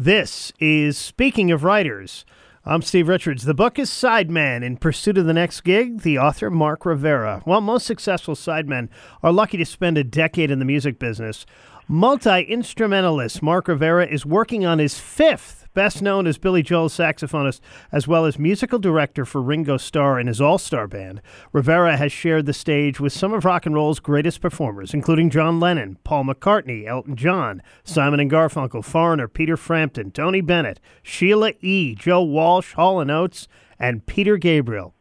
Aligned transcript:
This 0.00 0.52
is 0.60 0.96
Speaking 0.96 1.50
of 1.50 1.64
Writers. 1.64 2.24
I'm 2.64 2.82
Steve 2.82 3.08
Richards. 3.08 3.44
The 3.44 3.52
book 3.52 3.80
is 3.80 3.90
Sideman 3.90 4.62
in 4.62 4.76
Pursuit 4.76 5.18
of 5.18 5.26
the 5.26 5.32
Next 5.32 5.62
Gig, 5.62 6.02
the 6.02 6.20
author 6.20 6.52
Mark 6.52 6.86
Rivera. 6.86 7.40
While 7.42 7.60
most 7.60 7.84
successful 7.84 8.36
sidemen 8.36 8.90
are 9.24 9.32
lucky 9.32 9.56
to 9.56 9.64
spend 9.64 9.98
a 9.98 10.04
decade 10.04 10.52
in 10.52 10.60
the 10.60 10.64
music 10.64 11.00
business, 11.00 11.44
multi 11.88 12.42
instrumentalist 12.42 13.42
Mark 13.42 13.66
Rivera 13.66 14.06
is 14.06 14.24
working 14.24 14.64
on 14.64 14.78
his 14.78 15.00
fifth 15.00 15.66
best 15.78 16.02
known 16.02 16.26
as 16.26 16.38
Billy 16.38 16.64
Joel's 16.64 16.92
saxophonist, 16.92 17.60
as 17.92 18.08
well 18.08 18.24
as 18.24 18.36
musical 18.36 18.80
director 18.80 19.24
for 19.24 19.40
Ringo 19.40 19.76
Starr 19.76 20.18
and 20.18 20.26
his 20.26 20.40
all 20.40 20.58
star 20.58 20.88
band. 20.88 21.22
Rivera 21.52 21.96
has 21.96 22.10
shared 22.10 22.46
the 22.46 22.52
stage 22.52 22.98
with 22.98 23.12
some 23.12 23.32
of 23.32 23.44
rock 23.44 23.64
and 23.64 23.76
roll's 23.76 24.00
greatest 24.00 24.40
performers, 24.40 24.92
including 24.92 25.30
John 25.30 25.60
Lennon, 25.60 25.96
Paul 26.02 26.24
McCartney, 26.24 26.88
Elton 26.88 27.14
John, 27.14 27.62
Simon 27.84 28.18
and 28.18 28.28
Garfunkel, 28.28 28.84
Foreigner, 28.84 29.28
Peter 29.28 29.56
Frampton, 29.56 30.10
Tony 30.10 30.40
Bennett, 30.40 30.80
Sheila 31.04 31.52
E., 31.60 31.94
Joe 31.94 32.24
Walsh, 32.24 32.72
Hall 32.72 32.98
& 33.10 33.10
Oates, 33.12 33.46
and 33.78 34.04
Peter 34.04 34.36
Gabriel. 34.36 34.96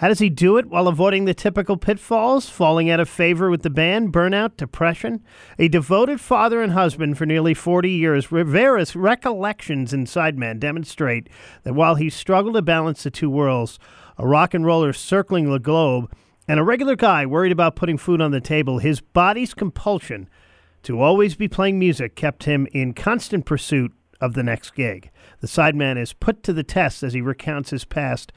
How 0.00 0.08
does 0.08 0.18
he 0.18 0.28
do 0.28 0.58
it 0.58 0.66
while 0.66 0.88
avoiding 0.88 1.24
the 1.24 1.32
typical 1.32 1.78
pitfalls, 1.78 2.50
falling 2.50 2.90
out 2.90 3.00
of 3.00 3.08
favor 3.08 3.48
with 3.48 3.62
the 3.62 3.70
band, 3.70 4.12
burnout, 4.12 4.58
depression? 4.58 5.24
A 5.58 5.68
devoted 5.68 6.20
father 6.20 6.60
and 6.60 6.72
husband 6.72 7.16
for 7.16 7.24
nearly 7.24 7.54
40 7.54 7.90
years, 7.90 8.30
Rivera's 8.30 8.94
recollections 8.94 9.94
in 9.94 10.04
Sideman 10.04 10.60
demonstrate 10.60 11.30
that 11.62 11.72
while 11.72 11.94
he 11.94 12.10
struggled 12.10 12.56
to 12.56 12.62
balance 12.62 13.04
the 13.04 13.10
two 13.10 13.30
worlds, 13.30 13.78
a 14.18 14.26
rock 14.26 14.52
and 14.52 14.66
roller 14.66 14.92
circling 14.92 15.50
the 15.50 15.58
globe, 15.58 16.12
and 16.46 16.60
a 16.60 16.62
regular 16.62 16.94
guy 16.94 17.24
worried 17.24 17.52
about 17.52 17.74
putting 17.74 17.96
food 17.96 18.20
on 18.20 18.32
the 18.32 18.40
table, 18.40 18.80
his 18.80 19.00
body's 19.00 19.54
compulsion 19.54 20.28
to 20.82 21.00
always 21.00 21.36
be 21.36 21.48
playing 21.48 21.78
music 21.78 22.14
kept 22.14 22.44
him 22.44 22.68
in 22.72 22.92
constant 22.92 23.46
pursuit 23.46 23.94
of 24.20 24.34
the 24.34 24.42
next 24.42 24.74
gig. 24.74 25.10
The 25.40 25.46
Sideman 25.46 25.98
is 25.98 26.12
put 26.12 26.42
to 26.42 26.52
the 26.52 26.62
test 26.62 27.02
as 27.02 27.14
he 27.14 27.22
recounts 27.22 27.70
his 27.70 27.86
past 27.86 28.30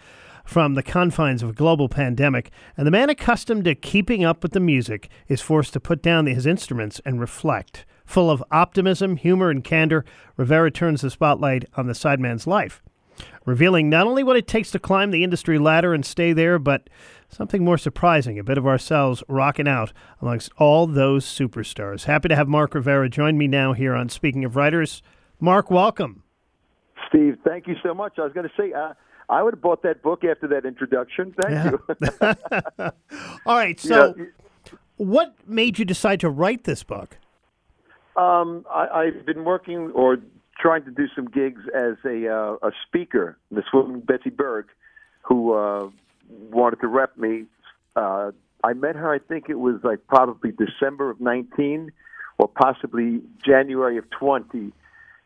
from 0.49 0.73
the 0.73 0.81
confines 0.81 1.43
of 1.43 1.51
a 1.51 1.53
global 1.53 1.87
pandemic, 1.87 2.49
and 2.75 2.87
the 2.87 2.91
man 2.91 3.07
accustomed 3.07 3.63
to 3.63 3.75
keeping 3.75 4.25
up 4.25 4.41
with 4.41 4.51
the 4.51 4.59
music 4.59 5.07
is 5.27 5.41
forced 5.41 5.73
to 5.73 5.79
put 5.79 6.01
down 6.01 6.25
his 6.25 6.47
instruments 6.47 6.99
and 7.05 7.21
reflect. 7.21 7.85
Full 8.03 8.31
of 8.31 8.43
optimism, 8.49 9.17
humor, 9.17 9.51
and 9.51 9.63
candor, 9.63 10.03
Rivera 10.37 10.71
turns 10.71 11.01
the 11.01 11.11
spotlight 11.11 11.65
on 11.75 11.85
the 11.85 11.93
sideman's 11.93 12.47
life, 12.47 12.81
revealing 13.45 13.91
not 13.91 14.07
only 14.07 14.23
what 14.23 14.37
it 14.37 14.47
takes 14.47 14.71
to 14.71 14.79
climb 14.79 15.11
the 15.11 15.23
industry 15.23 15.59
ladder 15.59 15.93
and 15.93 16.03
stay 16.03 16.33
there, 16.33 16.57
but 16.57 16.89
something 17.29 17.63
more 17.63 17.77
surprising, 17.77 18.39
a 18.39 18.43
bit 18.43 18.57
of 18.57 18.65
ourselves 18.65 19.23
rocking 19.27 19.67
out 19.67 19.93
amongst 20.19 20.51
all 20.57 20.87
those 20.87 21.27
superstars. 21.27 22.05
Happy 22.05 22.27
to 22.27 22.35
have 22.35 22.47
Mark 22.47 22.73
Rivera 22.73 23.07
join 23.07 23.37
me 23.37 23.47
now 23.47 23.73
here 23.73 23.93
on 23.93 24.09
Speaking 24.09 24.43
of 24.43 24.55
Writers. 24.55 25.03
Mark, 25.39 25.69
welcome. 25.69 26.23
Steve, 27.07 27.37
thank 27.43 27.67
you 27.67 27.75
so 27.83 27.93
much. 27.93 28.17
I 28.17 28.23
was 28.23 28.33
going 28.33 28.49
to 28.49 28.53
say, 28.57 28.73
uh, 28.73 28.93
I 29.29 29.43
would 29.43 29.53
have 29.53 29.61
bought 29.61 29.83
that 29.83 30.01
book 30.01 30.23
after 30.23 30.47
that 30.47 30.65
introduction. 30.65 31.33
Thank 31.39 31.53
yeah. 31.53 31.71
you. 32.79 32.91
All 33.45 33.55
right. 33.55 33.79
So, 33.79 34.15
yeah. 34.17 34.25
what 34.97 35.35
made 35.47 35.77
you 35.77 35.85
decide 35.85 36.19
to 36.21 36.29
write 36.29 36.63
this 36.63 36.83
book? 36.83 37.17
Um, 38.15 38.65
I, 38.69 39.11
have 39.15 39.25
been 39.25 39.45
working 39.45 39.91
or 39.91 40.17
trying 40.59 40.83
to 40.85 40.91
do 40.91 41.07
some 41.15 41.25
gigs 41.27 41.61
as 41.73 41.93
a 42.03 42.27
uh, 42.27 42.67
a 42.67 42.71
speaker. 42.85 43.37
This 43.51 43.65
woman, 43.73 44.01
Betsy 44.01 44.29
Berg, 44.29 44.65
who 45.21 45.53
uh, 45.53 45.89
wanted 46.51 46.81
to 46.81 46.87
rep 46.87 47.15
me. 47.17 47.45
Uh, 47.95 48.31
I 48.63 48.73
met 48.73 48.95
her. 48.95 49.13
I 49.13 49.19
think 49.19 49.45
it 49.47 49.59
was 49.59 49.75
like 49.83 50.05
probably 50.07 50.51
December 50.51 51.11
of 51.11 51.21
nineteen, 51.21 51.91
or 52.37 52.49
possibly 52.49 53.21
January 53.45 53.97
of 53.97 54.09
twenty 54.09 54.73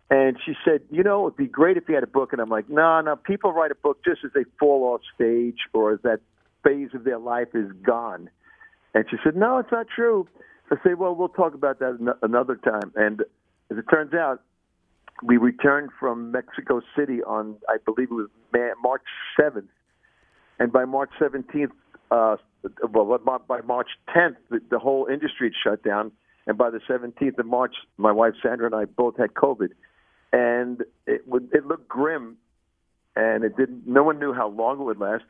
and 0.10 0.38
she 0.46 0.54
said, 0.66 0.82
you 0.92 1.04
know, 1.04 1.28
it'd 1.28 1.38
be 1.38 1.48
great 1.48 1.78
if 1.78 1.86
you 1.88 1.96
had 1.96 2.04
a 2.04 2.08
book. 2.08 2.34
And 2.34 2.42
I'm 2.42 2.50
like, 2.50 2.70
no, 2.70 3.02
no, 3.02 3.16
people 3.16 3.52
write 3.52 3.72
a 3.72 3.76
book 3.76 4.04
just 4.06 4.22
as 4.24 4.32
they 4.34 4.44
fall 4.60 4.84
off 4.94 5.02
stage 5.16 5.58
or 5.74 5.94
as 5.94 6.00
that 6.04 6.20
phase 6.64 6.90
of 6.94 7.04
their 7.04 7.18
life 7.18 7.50
is 7.54 7.72
gone. 7.84 8.30
And 8.94 9.06
she 9.10 9.18
said, 9.24 9.36
no, 9.36 9.58
it's 9.58 9.72
not 9.72 9.88
true. 9.94 10.28
I 10.72 10.76
say, 10.84 10.94
well, 10.94 11.16
we'll 11.16 11.30
talk 11.30 11.54
about 11.54 11.80
that 11.80 12.16
another 12.22 12.56
time. 12.56 12.92
And 12.96 13.22
as 13.72 13.78
it 13.78 13.86
turns 13.92 14.14
out, 14.14 14.42
we 15.22 15.38
returned 15.38 15.90
from 16.00 16.32
Mexico 16.32 16.82
City 16.98 17.22
on, 17.24 17.56
I 17.70 17.78
believe 17.84 18.10
it 18.12 18.14
was 18.14 18.30
March 18.82 19.04
7th. 19.40 19.68
And 20.60 20.72
by 20.72 20.86
March 20.86 21.12
17th, 21.20 21.72
uh, 22.12 22.38
well, 22.92 23.20
by 23.48 23.62
March 23.62 23.90
10th, 24.16 24.36
the, 24.50 24.62
the 24.70 24.80
whole 24.80 25.08
industry 25.12 25.48
had 25.48 25.72
shut 25.72 25.84
down. 25.84 26.12
And 26.46 26.58
by 26.58 26.70
the 26.70 26.80
17th 26.90 27.38
of 27.38 27.46
March, 27.46 27.76
my 27.98 28.12
wife 28.12 28.34
Sandra 28.42 28.66
and 28.66 28.76
I 28.76 28.86
both 28.86 29.18
had 29.18 29.34
COVID 29.34 29.70
and 30.34 30.84
it 31.06 31.26
would 31.28 31.50
it 31.54 31.66
looked 31.66 31.88
grim, 31.88 32.36
and 33.16 33.46
it 33.46 33.56
didn't. 33.56 33.88
No 33.88 34.04
one 34.04 34.20
knew 34.20 34.34
how 34.34 34.50
long 34.50 34.82
it 34.82 34.84
would 34.84 35.00
last. 35.00 35.24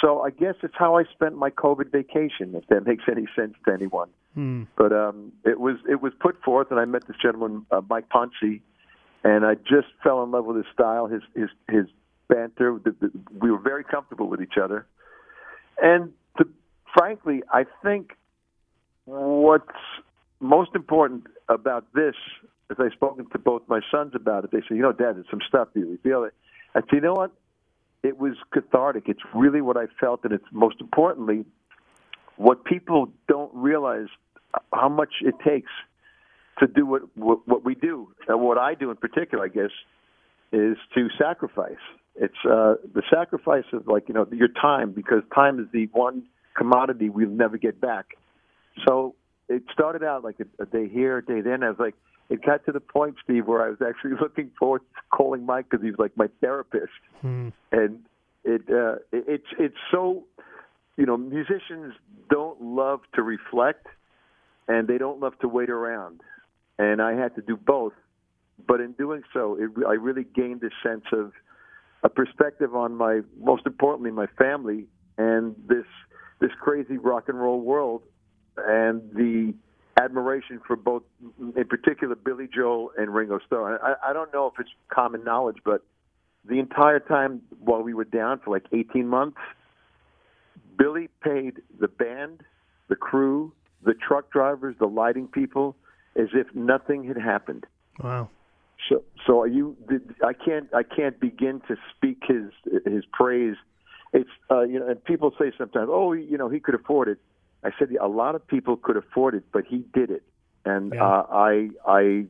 So 0.00 0.20
I 0.20 0.30
guess 0.30 0.54
it's 0.62 0.74
how 0.78 0.96
I 0.96 1.04
spent 1.12 1.36
my 1.36 1.50
COVID 1.50 1.90
vacation, 1.90 2.54
if 2.54 2.66
that 2.68 2.82
makes 2.86 3.04
any 3.10 3.26
sense 3.36 3.54
to 3.66 3.72
anyone. 3.72 4.08
Hmm. 4.34 4.62
But 4.76 4.92
um, 4.92 5.32
it 5.44 5.60
was 5.60 5.76
it 5.90 6.00
was 6.00 6.12
put 6.20 6.40
forth, 6.42 6.68
and 6.70 6.78
I 6.78 6.84
met 6.84 7.06
this 7.06 7.16
gentleman, 7.20 7.66
uh, 7.70 7.82
Mike 7.90 8.08
Ponce, 8.08 8.60
and 9.24 9.44
I 9.44 9.54
just 9.56 9.88
fell 10.02 10.22
in 10.22 10.30
love 10.30 10.44
with 10.46 10.56
his 10.56 10.66
style, 10.72 11.08
his 11.08 11.22
his 11.34 11.48
his 11.68 11.86
banter. 12.28 12.80
The, 12.82 12.94
the, 13.00 13.10
we 13.40 13.50
were 13.50 13.58
very 13.58 13.84
comfortable 13.84 14.28
with 14.28 14.40
each 14.40 14.56
other, 14.62 14.86
and 15.82 16.12
to, 16.38 16.46
frankly, 16.96 17.42
I 17.52 17.64
think 17.82 18.12
what's 19.04 19.66
most 20.38 20.70
important 20.76 21.24
about 21.48 21.86
this 21.94 22.14
as 22.70 22.76
I've 22.78 22.92
spoken 22.92 23.28
to 23.30 23.38
both 23.38 23.62
my 23.66 23.80
sons 23.90 24.12
about 24.14 24.44
it, 24.44 24.50
they 24.50 24.60
say, 24.60 24.76
you 24.76 24.82
know, 24.82 24.92
Dad, 24.92 25.16
there's 25.16 25.26
some 25.30 25.40
stuff. 25.46 25.68
You 25.74 25.98
feel 26.02 26.24
it? 26.24 26.34
I 26.74 26.80
say, 26.80 26.86
you 26.94 27.00
know 27.00 27.14
what? 27.14 27.32
It 28.02 28.18
was 28.18 28.34
cathartic. 28.52 29.04
It's 29.06 29.22
really 29.34 29.60
what 29.60 29.76
I 29.76 29.86
felt, 29.98 30.20
and 30.24 30.32
it's 30.32 30.44
most 30.52 30.80
importantly, 30.80 31.44
what 32.36 32.64
people 32.64 33.08
don't 33.26 33.52
realize 33.54 34.06
how 34.72 34.88
much 34.88 35.14
it 35.22 35.34
takes 35.44 35.70
to 36.60 36.66
do 36.66 36.86
what 36.86 37.02
what, 37.16 37.46
what 37.46 37.64
we 37.64 37.74
do, 37.74 38.08
and 38.28 38.40
what 38.40 38.58
I 38.58 38.74
do 38.74 38.90
in 38.90 38.96
particular, 38.96 39.44
I 39.44 39.48
guess, 39.48 39.70
is 40.52 40.76
to 40.94 41.08
sacrifice. 41.18 41.76
It's 42.14 42.34
uh, 42.44 42.74
the 42.94 43.02
sacrifice 43.12 43.64
of 43.72 43.88
like 43.88 44.08
you 44.08 44.14
know 44.14 44.26
your 44.32 44.48
time 44.48 44.92
because 44.92 45.22
time 45.34 45.58
is 45.58 45.66
the 45.72 45.88
one 45.92 46.24
commodity 46.56 47.08
we'll 47.08 47.28
never 47.28 47.58
get 47.58 47.80
back. 47.80 48.16
So 48.86 49.14
it 49.58 49.64
started 49.72 50.04
out 50.04 50.22
like 50.22 50.36
a, 50.38 50.62
a 50.62 50.66
day 50.66 50.88
here, 50.88 51.18
a 51.18 51.24
day 51.24 51.40
then. 51.40 51.64
I 51.64 51.70
was 51.70 51.78
like, 51.80 51.94
it 52.30 52.44
got 52.44 52.64
to 52.66 52.72
the 52.72 52.80
point, 52.80 53.16
Steve, 53.24 53.48
where 53.48 53.64
I 53.64 53.70
was 53.70 53.78
actually 53.84 54.12
looking 54.20 54.52
forward 54.56 54.82
to 54.94 55.02
calling 55.16 55.44
Mike 55.44 55.66
because 55.68 55.84
he's 55.84 55.98
like 55.98 56.16
my 56.16 56.28
therapist, 56.40 56.92
hmm. 57.20 57.48
and 57.72 58.00
it, 58.44 58.62
uh, 58.70 58.96
it 59.10 59.24
it's 59.26 59.46
it's 59.58 59.76
so 59.90 60.24
you 60.96 61.06
know 61.06 61.16
musicians 61.16 61.94
don't 62.30 62.62
love 62.62 63.00
to 63.14 63.22
reflect, 63.22 63.86
and 64.68 64.86
they 64.86 64.96
don't 64.96 65.18
love 65.18 65.36
to 65.40 65.48
wait 65.48 65.70
around, 65.70 66.20
and 66.78 67.02
I 67.02 67.14
had 67.14 67.34
to 67.34 67.42
do 67.42 67.56
both, 67.56 67.94
but 68.64 68.80
in 68.80 68.92
doing 68.92 69.22
so, 69.32 69.56
it, 69.58 69.70
I 69.86 69.94
really 69.94 70.24
gained 70.24 70.62
a 70.62 70.70
sense 70.88 71.04
of 71.12 71.32
a 72.04 72.08
perspective 72.08 72.76
on 72.76 72.94
my 72.94 73.22
most 73.40 73.66
importantly 73.66 74.12
my 74.12 74.26
family 74.38 74.86
and 75.16 75.56
this 75.66 75.86
this 76.40 76.52
crazy 76.60 76.96
rock 76.96 77.28
and 77.28 77.40
roll 77.40 77.60
world 77.60 78.02
and 78.66 79.02
the 79.14 79.54
admiration 80.00 80.60
for 80.66 80.76
both, 80.76 81.02
in 81.56 81.66
particular, 81.66 82.14
Billy 82.14 82.48
Joel 82.52 82.92
and 82.96 83.12
Ringo 83.12 83.38
Starr. 83.46 83.80
I, 83.82 84.10
I 84.10 84.12
don't 84.12 84.32
know 84.32 84.46
if 84.46 84.54
it's 84.58 84.70
common 84.92 85.24
knowledge, 85.24 85.58
but 85.64 85.82
the 86.44 86.58
entire 86.58 87.00
time 87.00 87.42
while 87.60 87.82
we 87.82 87.94
were 87.94 88.04
down 88.04 88.40
for 88.44 88.50
like 88.50 88.66
18 88.72 89.06
months, 89.06 89.38
Billy 90.78 91.08
paid 91.22 91.60
the 91.80 91.88
band, 91.88 92.42
the 92.88 92.96
crew, 92.96 93.52
the 93.84 93.94
truck 93.94 94.30
drivers, 94.30 94.76
the 94.78 94.86
lighting 94.86 95.26
people, 95.26 95.76
as 96.16 96.28
if 96.32 96.46
nothing 96.54 97.04
had 97.04 97.16
happened. 97.16 97.66
Wow. 98.02 98.30
So, 98.88 99.02
so 99.26 99.40
are 99.40 99.48
you? 99.48 99.76
Did, 99.88 100.14
I 100.24 100.32
can't. 100.32 100.72
I 100.72 100.82
can't 100.84 101.18
begin 101.18 101.60
to 101.68 101.76
speak 101.96 102.22
his 102.26 102.52
his 102.86 103.04
praise. 103.12 103.56
It's 104.12 104.30
uh, 104.50 104.62
you 104.62 104.78
know, 104.78 104.88
and 104.88 105.04
people 105.04 105.32
say 105.38 105.52
sometimes, 105.58 105.88
oh, 105.90 106.12
you 106.12 106.38
know, 106.38 106.48
he 106.48 106.60
could 106.60 106.76
afford 106.76 107.08
it. 107.08 107.18
I 107.64 107.70
said 107.78 107.88
a 108.00 108.08
lot 108.08 108.34
of 108.34 108.46
people 108.46 108.76
could 108.76 108.96
afford 108.96 109.34
it, 109.34 109.44
but 109.52 109.64
he 109.66 109.84
did 109.92 110.10
it, 110.10 110.22
and 110.64 110.92
yeah. 110.94 111.04
uh, 111.04 111.26
I 111.30 111.70
I 111.86 112.26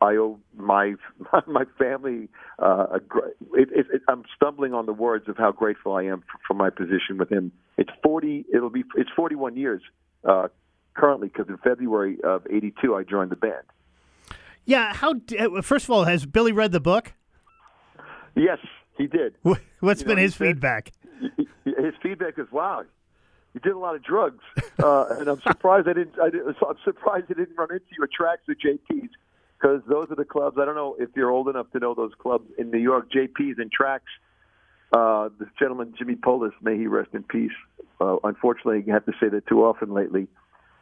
I 0.00 0.16
owe 0.16 0.38
my 0.56 0.94
my 1.46 1.64
family. 1.78 2.28
Uh, 2.58 2.86
a, 2.92 2.96
it, 3.54 3.68
it, 3.72 3.86
it, 3.92 4.02
I'm 4.08 4.24
stumbling 4.34 4.72
on 4.72 4.86
the 4.86 4.92
words 4.92 5.28
of 5.28 5.36
how 5.36 5.52
grateful 5.52 5.94
I 5.94 6.04
am 6.04 6.20
for, 6.20 6.38
for 6.48 6.54
my 6.54 6.70
position 6.70 7.18
with 7.18 7.30
him. 7.30 7.52
It's 7.76 7.90
forty. 8.02 8.46
It'll 8.52 8.70
be. 8.70 8.84
It's 8.96 9.10
41 9.14 9.56
years 9.56 9.82
uh, 10.24 10.48
currently 10.94 11.28
because 11.28 11.48
in 11.48 11.58
February 11.58 12.18
of 12.24 12.46
'82 12.50 12.94
I 12.94 13.02
joined 13.02 13.30
the 13.30 13.36
band. 13.36 13.64
Yeah. 14.64 14.94
How? 14.94 15.14
Uh, 15.38 15.60
first 15.60 15.84
of 15.84 15.90
all, 15.90 16.04
has 16.04 16.24
Billy 16.24 16.52
read 16.52 16.72
the 16.72 16.80
book? 16.80 17.12
Yes, 18.34 18.58
he 18.96 19.06
did. 19.06 19.34
What's 19.80 20.00
you 20.00 20.06
been 20.06 20.16
know, 20.16 20.22
his 20.22 20.34
feedback? 20.34 20.92
his 21.64 21.94
feedback 22.02 22.38
is 22.38 22.46
wow 22.50 22.84
you 23.54 23.60
did 23.60 23.72
a 23.72 23.78
lot 23.78 23.94
of 23.94 24.02
drugs, 24.02 24.42
uh, 24.78 25.06
and 25.18 25.28
I'm 25.28 25.40
surprised 25.40 25.88
I 25.88 25.92
didn't. 25.92 26.14
I 26.20 26.26
I'm 26.26 26.76
surprised 26.84 27.26
I 27.30 27.34
didn't 27.34 27.56
run 27.56 27.72
into 27.72 27.86
your 27.98 28.08
tracks 28.12 28.42
at 28.48 28.56
JP's. 28.58 29.10
because 29.60 29.82
those 29.88 30.10
are 30.10 30.16
the 30.16 30.24
clubs. 30.24 30.56
I 30.60 30.64
don't 30.64 30.74
know 30.74 30.96
if 30.98 31.10
you're 31.14 31.30
old 31.30 31.48
enough 31.48 31.70
to 31.72 31.78
know 31.78 31.94
those 31.94 32.12
clubs 32.18 32.48
in 32.58 32.70
New 32.70 32.78
York. 32.78 33.10
JP's 33.10 33.58
and 33.58 33.70
Tracks. 33.70 34.10
Uh, 34.92 35.28
this 35.38 35.48
gentleman 35.58 35.94
Jimmy 35.96 36.16
Pullis, 36.16 36.52
may 36.62 36.76
he 36.76 36.86
rest 36.86 37.10
in 37.12 37.22
peace. 37.22 37.52
Uh, 38.00 38.16
unfortunately, 38.24 38.82
I 38.88 38.94
have 38.94 39.06
to 39.06 39.12
say 39.20 39.28
that 39.28 39.46
too 39.46 39.64
often 39.64 39.92
lately. 39.92 40.26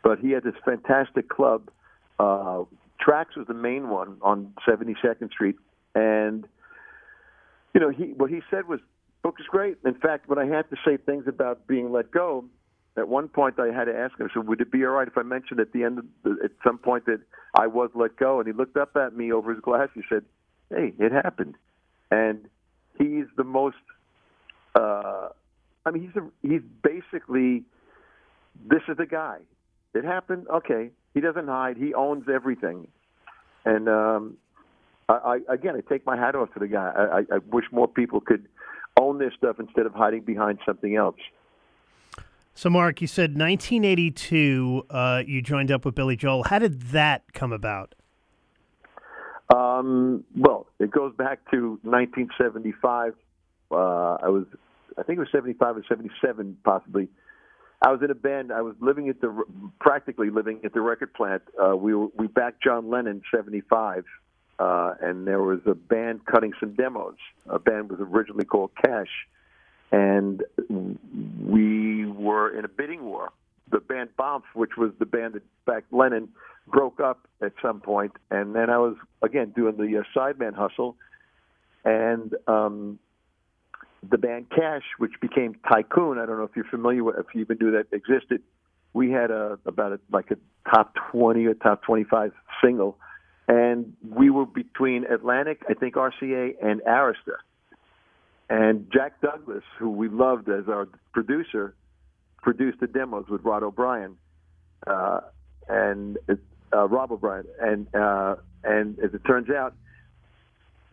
But 0.02 0.20
he 0.20 0.30
had 0.30 0.44
this 0.44 0.54
fantastic 0.64 1.28
club. 1.28 1.70
Uh, 2.18 2.64
Tracks 3.00 3.36
was 3.36 3.46
the 3.46 3.54
main 3.54 3.88
one 3.88 4.16
on 4.22 4.52
72nd 4.66 5.30
Street, 5.30 5.56
and 5.94 6.46
you 7.74 7.80
know, 7.80 7.90
he 7.90 8.14
what 8.16 8.30
he 8.30 8.40
said 8.50 8.66
was, 8.66 8.80
"Book 9.22 9.36
is 9.40 9.46
great." 9.46 9.78
In 9.84 9.94
fact, 9.94 10.28
when 10.28 10.38
I 10.38 10.46
had 10.46 10.68
to 10.70 10.76
say 10.84 10.96
things 10.96 11.26
about 11.26 11.66
being 11.66 11.92
let 11.92 12.10
go, 12.10 12.44
at 12.98 13.08
one 13.08 13.28
point 13.28 13.58
I 13.58 13.72
had 13.72 13.84
to 13.84 13.96
ask 13.96 14.18
him, 14.18 14.28
"So 14.32 14.40
would 14.40 14.60
it 14.60 14.70
be 14.70 14.84
all 14.84 14.92
right 14.92 15.08
if 15.08 15.16
I 15.16 15.22
mentioned 15.22 15.60
at 15.60 15.72
the 15.72 15.84
end, 15.84 16.00
the, 16.22 16.36
at 16.44 16.52
some 16.64 16.78
point 16.78 17.06
that 17.06 17.20
I 17.58 17.66
was 17.66 17.90
let 17.94 18.16
go?" 18.16 18.38
And 18.38 18.46
he 18.46 18.52
looked 18.52 18.76
up 18.76 18.96
at 18.96 19.16
me 19.16 19.32
over 19.32 19.52
his 19.52 19.60
glass. 19.60 19.88
He 19.94 20.02
said, 20.08 20.24
"Hey, 20.70 20.94
it 20.98 21.12
happened," 21.12 21.54
and 22.10 22.48
he's 22.98 23.26
the 23.36 23.44
most. 23.44 23.76
Uh, 24.74 25.28
I 25.86 25.90
mean, 25.90 26.02
he's 26.02 26.22
a, 26.22 26.26
he's 26.46 26.62
basically 26.82 27.64
this 28.66 28.82
is 28.88 28.96
the 28.96 29.06
guy. 29.06 29.38
It 29.94 30.04
happened. 30.04 30.46
Okay, 30.48 30.90
he 31.14 31.20
doesn't 31.20 31.48
hide. 31.48 31.76
He 31.76 31.94
owns 31.94 32.28
everything, 32.28 32.88
and 33.64 33.88
um, 33.88 34.36
I, 35.08 35.40
I 35.48 35.54
again, 35.54 35.74
I 35.76 35.80
take 35.88 36.04
my 36.04 36.16
hat 36.16 36.34
off 36.34 36.52
to 36.54 36.58
the 36.58 36.68
guy. 36.68 36.92
I, 36.96 37.36
I 37.36 37.38
wish 37.50 37.64
more 37.72 37.88
people 37.88 38.20
could 38.20 38.46
own 38.98 39.18
their 39.18 39.32
stuff 39.32 39.56
instead 39.58 39.86
of 39.86 39.94
hiding 39.94 40.22
behind 40.22 40.58
something 40.66 40.96
else. 40.96 41.16
So, 42.58 42.68
Mark, 42.68 43.00
you 43.00 43.06
said 43.06 43.38
1982 43.38 44.86
uh, 44.90 45.22
you 45.24 45.40
joined 45.40 45.70
up 45.70 45.84
with 45.84 45.94
Billy 45.94 46.16
Joel. 46.16 46.42
How 46.42 46.58
did 46.58 46.82
that 46.90 47.32
come 47.32 47.52
about? 47.52 47.94
Um, 49.54 50.24
well, 50.36 50.66
it 50.80 50.90
goes 50.90 51.14
back 51.14 51.48
to 51.52 51.78
1975. 51.82 53.14
Uh, 53.70 53.76
I 53.76 54.28
was, 54.28 54.44
I 54.98 55.04
think 55.04 55.18
it 55.18 55.20
was 55.20 55.28
75 55.30 55.76
or 55.76 55.84
77, 55.88 56.58
possibly. 56.64 57.08
I 57.80 57.92
was 57.92 58.02
in 58.02 58.10
a 58.10 58.16
band. 58.16 58.50
I 58.52 58.62
was 58.62 58.74
living 58.80 59.08
at 59.08 59.20
the, 59.20 59.44
practically 59.78 60.30
living 60.30 60.58
at 60.64 60.72
the 60.72 60.80
record 60.80 61.14
plant. 61.14 61.42
Uh, 61.64 61.76
we 61.76 61.94
were, 61.94 62.08
we 62.16 62.26
backed 62.26 62.60
John 62.60 62.90
Lennon 62.90 63.22
75, 63.32 64.04
uh, 64.58 64.94
and 65.00 65.28
there 65.28 65.42
was 65.42 65.60
a 65.64 65.76
band 65.76 66.26
cutting 66.26 66.54
some 66.58 66.74
demos. 66.74 67.18
A 67.48 67.60
band 67.60 67.88
was 67.88 68.00
originally 68.00 68.46
called 68.46 68.72
Cash, 68.84 69.28
and 69.90 70.42
we 71.40 72.06
were 72.06 72.56
in 72.56 72.64
a 72.64 72.68
bidding 72.68 73.04
war. 73.04 73.30
The 73.70 73.80
band 73.80 74.10
Bomp, 74.16 74.44
which 74.54 74.76
was 74.76 74.92
the 74.98 75.06
band 75.06 75.34
that 75.34 75.42
backed 75.66 75.92
Lennon, 75.92 76.28
broke 76.66 77.00
up 77.00 77.26
at 77.42 77.52
some 77.62 77.80
point, 77.80 78.12
and 78.30 78.54
then 78.54 78.70
I 78.70 78.78
was 78.78 78.96
again 79.22 79.52
doing 79.54 79.76
the 79.76 79.98
uh, 79.98 80.02
sideman 80.16 80.54
hustle, 80.54 80.96
and 81.84 82.34
um, 82.46 82.98
the 84.08 84.18
band 84.18 84.50
Cash, 84.50 84.84
which 84.98 85.12
became 85.20 85.54
Tycoon. 85.68 86.18
I 86.18 86.26
don't 86.26 86.38
know 86.38 86.44
if 86.44 86.56
you're 86.56 86.64
familiar 86.64 87.04
with, 87.04 87.16
if 87.18 87.26
you 87.34 87.42
even 87.42 87.58
knew 87.60 87.72
that 87.72 87.94
existed. 87.94 88.42
We 88.94 89.10
had 89.10 89.30
a 89.30 89.58
about 89.66 89.92
a, 89.92 90.00
like 90.10 90.30
a 90.30 90.36
top 90.74 90.94
20 91.12 91.44
or 91.46 91.54
top 91.54 91.82
25 91.82 92.32
single 92.62 92.98
and 93.48 93.94
we 94.06 94.28
were 94.28 94.44
between 94.44 95.04
Atlantic, 95.04 95.62
I 95.68 95.74
think 95.74 95.94
RCA, 95.94 96.54
and 96.62 96.82
Arista. 96.82 97.38
And 98.50 98.90
Jack 98.92 99.20
Douglas, 99.20 99.64
who 99.78 99.90
we 99.90 100.08
loved 100.08 100.48
as 100.48 100.68
our 100.68 100.88
producer, 101.12 101.74
produced 102.42 102.80
the 102.80 102.86
demos 102.86 103.26
with 103.28 103.42
Rod 103.42 103.62
O'Brien 103.62 104.16
uh, 104.86 105.20
and 105.68 106.16
uh, 106.72 106.88
Rob 106.88 107.12
O'Brien, 107.12 107.44
and 107.60 107.94
uh, 107.94 108.36
and 108.64 108.98
as 109.00 109.12
it 109.14 109.22
turns 109.26 109.50
out, 109.50 109.74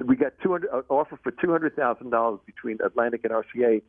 we 0.05 0.15
got 0.15 0.33
200 0.43 0.69
uh, 0.69 0.81
offer 0.89 1.17
for 1.23 1.31
two 1.31 1.51
hundred 1.51 1.75
thousand 1.75 2.09
dollars 2.09 2.39
between 2.45 2.77
Atlantic 2.83 3.21
and 3.23 3.33
RCA, 3.33 3.81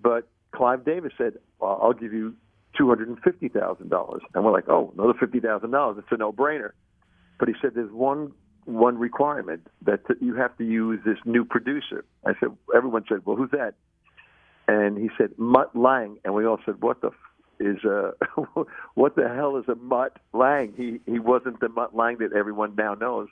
but 0.00 0.28
Clive 0.52 0.84
Davis 0.84 1.12
said, 1.16 1.34
well, 1.60 1.78
"I'll 1.82 1.92
give 1.92 2.12
you 2.12 2.34
two 2.76 2.88
hundred 2.88 3.08
and 3.08 3.18
fifty 3.20 3.48
thousand 3.48 3.90
dollars," 3.90 4.22
and 4.34 4.44
we're 4.44 4.52
like, 4.52 4.68
"Oh, 4.68 4.92
another 4.96 5.14
fifty 5.18 5.40
thousand 5.40 5.70
dollars! 5.70 5.96
It's 5.98 6.08
a 6.10 6.16
no-brainer." 6.16 6.72
But 7.38 7.48
he 7.48 7.54
said 7.60 7.72
there's 7.74 7.92
one 7.92 8.32
one 8.64 8.98
requirement 8.98 9.66
that 9.82 10.00
you 10.20 10.34
have 10.36 10.56
to 10.58 10.64
use 10.64 11.00
this 11.04 11.18
new 11.24 11.44
producer. 11.44 12.04
I 12.24 12.32
said, 12.38 12.50
everyone 12.74 13.04
said, 13.08 13.24
well, 13.24 13.36
who's 13.36 13.50
that? 13.50 13.74
And 14.68 14.96
he 14.96 15.10
said, 15.18 15.30
Mutt 15.36 15.74
Lange. 15.74 16.18
And 16.24 16.34
we 16.34 16.46
all 16.46 16.58
said, 16.64 16.80
what 16.80 17.00
the 17.00 17.08
f- 17.08 17.14
is 17.58 17.84
uh, 17.84 18.12
what 18.94 19.16
the 19.16 19.28
hell 19.28 19.56
is 19.56 19.64
a 19.68 19.74
Mutt 19.74 20.18
Lange? 20.32 20.72
He 20.76 21.00
he 21.10 21.18
wasn't 21.18 21.60
the 21.60 21.68
Mutt 21.68 21.94
Lange 21.94 22.18
that 22.18 22.32
everyone 22.32 22.74
now 22.76 22.94
knows. 22.94 23.28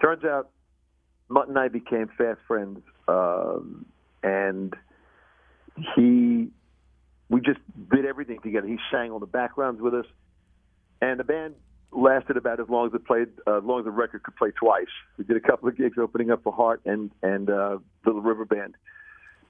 Turns 0.00 0.24
out, 0.24 0.50
Mutt 1.28 1.48
and 1.48 1.58
I 1.58 1.68
became 1.68 2.08
fast 2.16 2.40
friends, 2.46 2.80
um, 3.08 3.86
and 4.22 4.74
he 5.94 6.48
we 7.28 7.40
just 7.40 7.60
did 7.90 8.04
everything 8.04 8.40
together. 8.40 8.66
He 8.66 8.78
sang 8.90 9.10
all 9.10 9.18
the 9.18 9.26
backgrounds 9.26 9.80
with 9.80 9.94
us, 9.94 10.06
and 11.00 11.18
the 11.18 11.24
band 11.24 11.54
lasted 11.92 12.36
about 12.36 12.60
as 12.60 12.68
long 12.68 12.86
as 12.86 12.94
it 12.94 13.06
played, 13.06 13.28
uh, 13.46 13.58
as 13.58 13.64
long 13.64 13.80
as 13.80 13.84
the 13.84 13.90
record 13.90 14.22
could 14.22 14.36
play 14.36 14.50
twice. 14.50 14.86
We 15.18 15.24
did 15.24 15.36
a 15.36 15.40
couple 15.40 15.68
of 15.68 15.76
gigs 15.76 15.96
opening 15.98 16.30
up 16.30 16.42
for 16.42 16.52
Heart 16.52 16.82
and 16.84 17.10
and 17.22 17.50
uh, 17.50 17.78
Little 18.04 18.22
River 18.22 18.44
Band. 18.44 18.74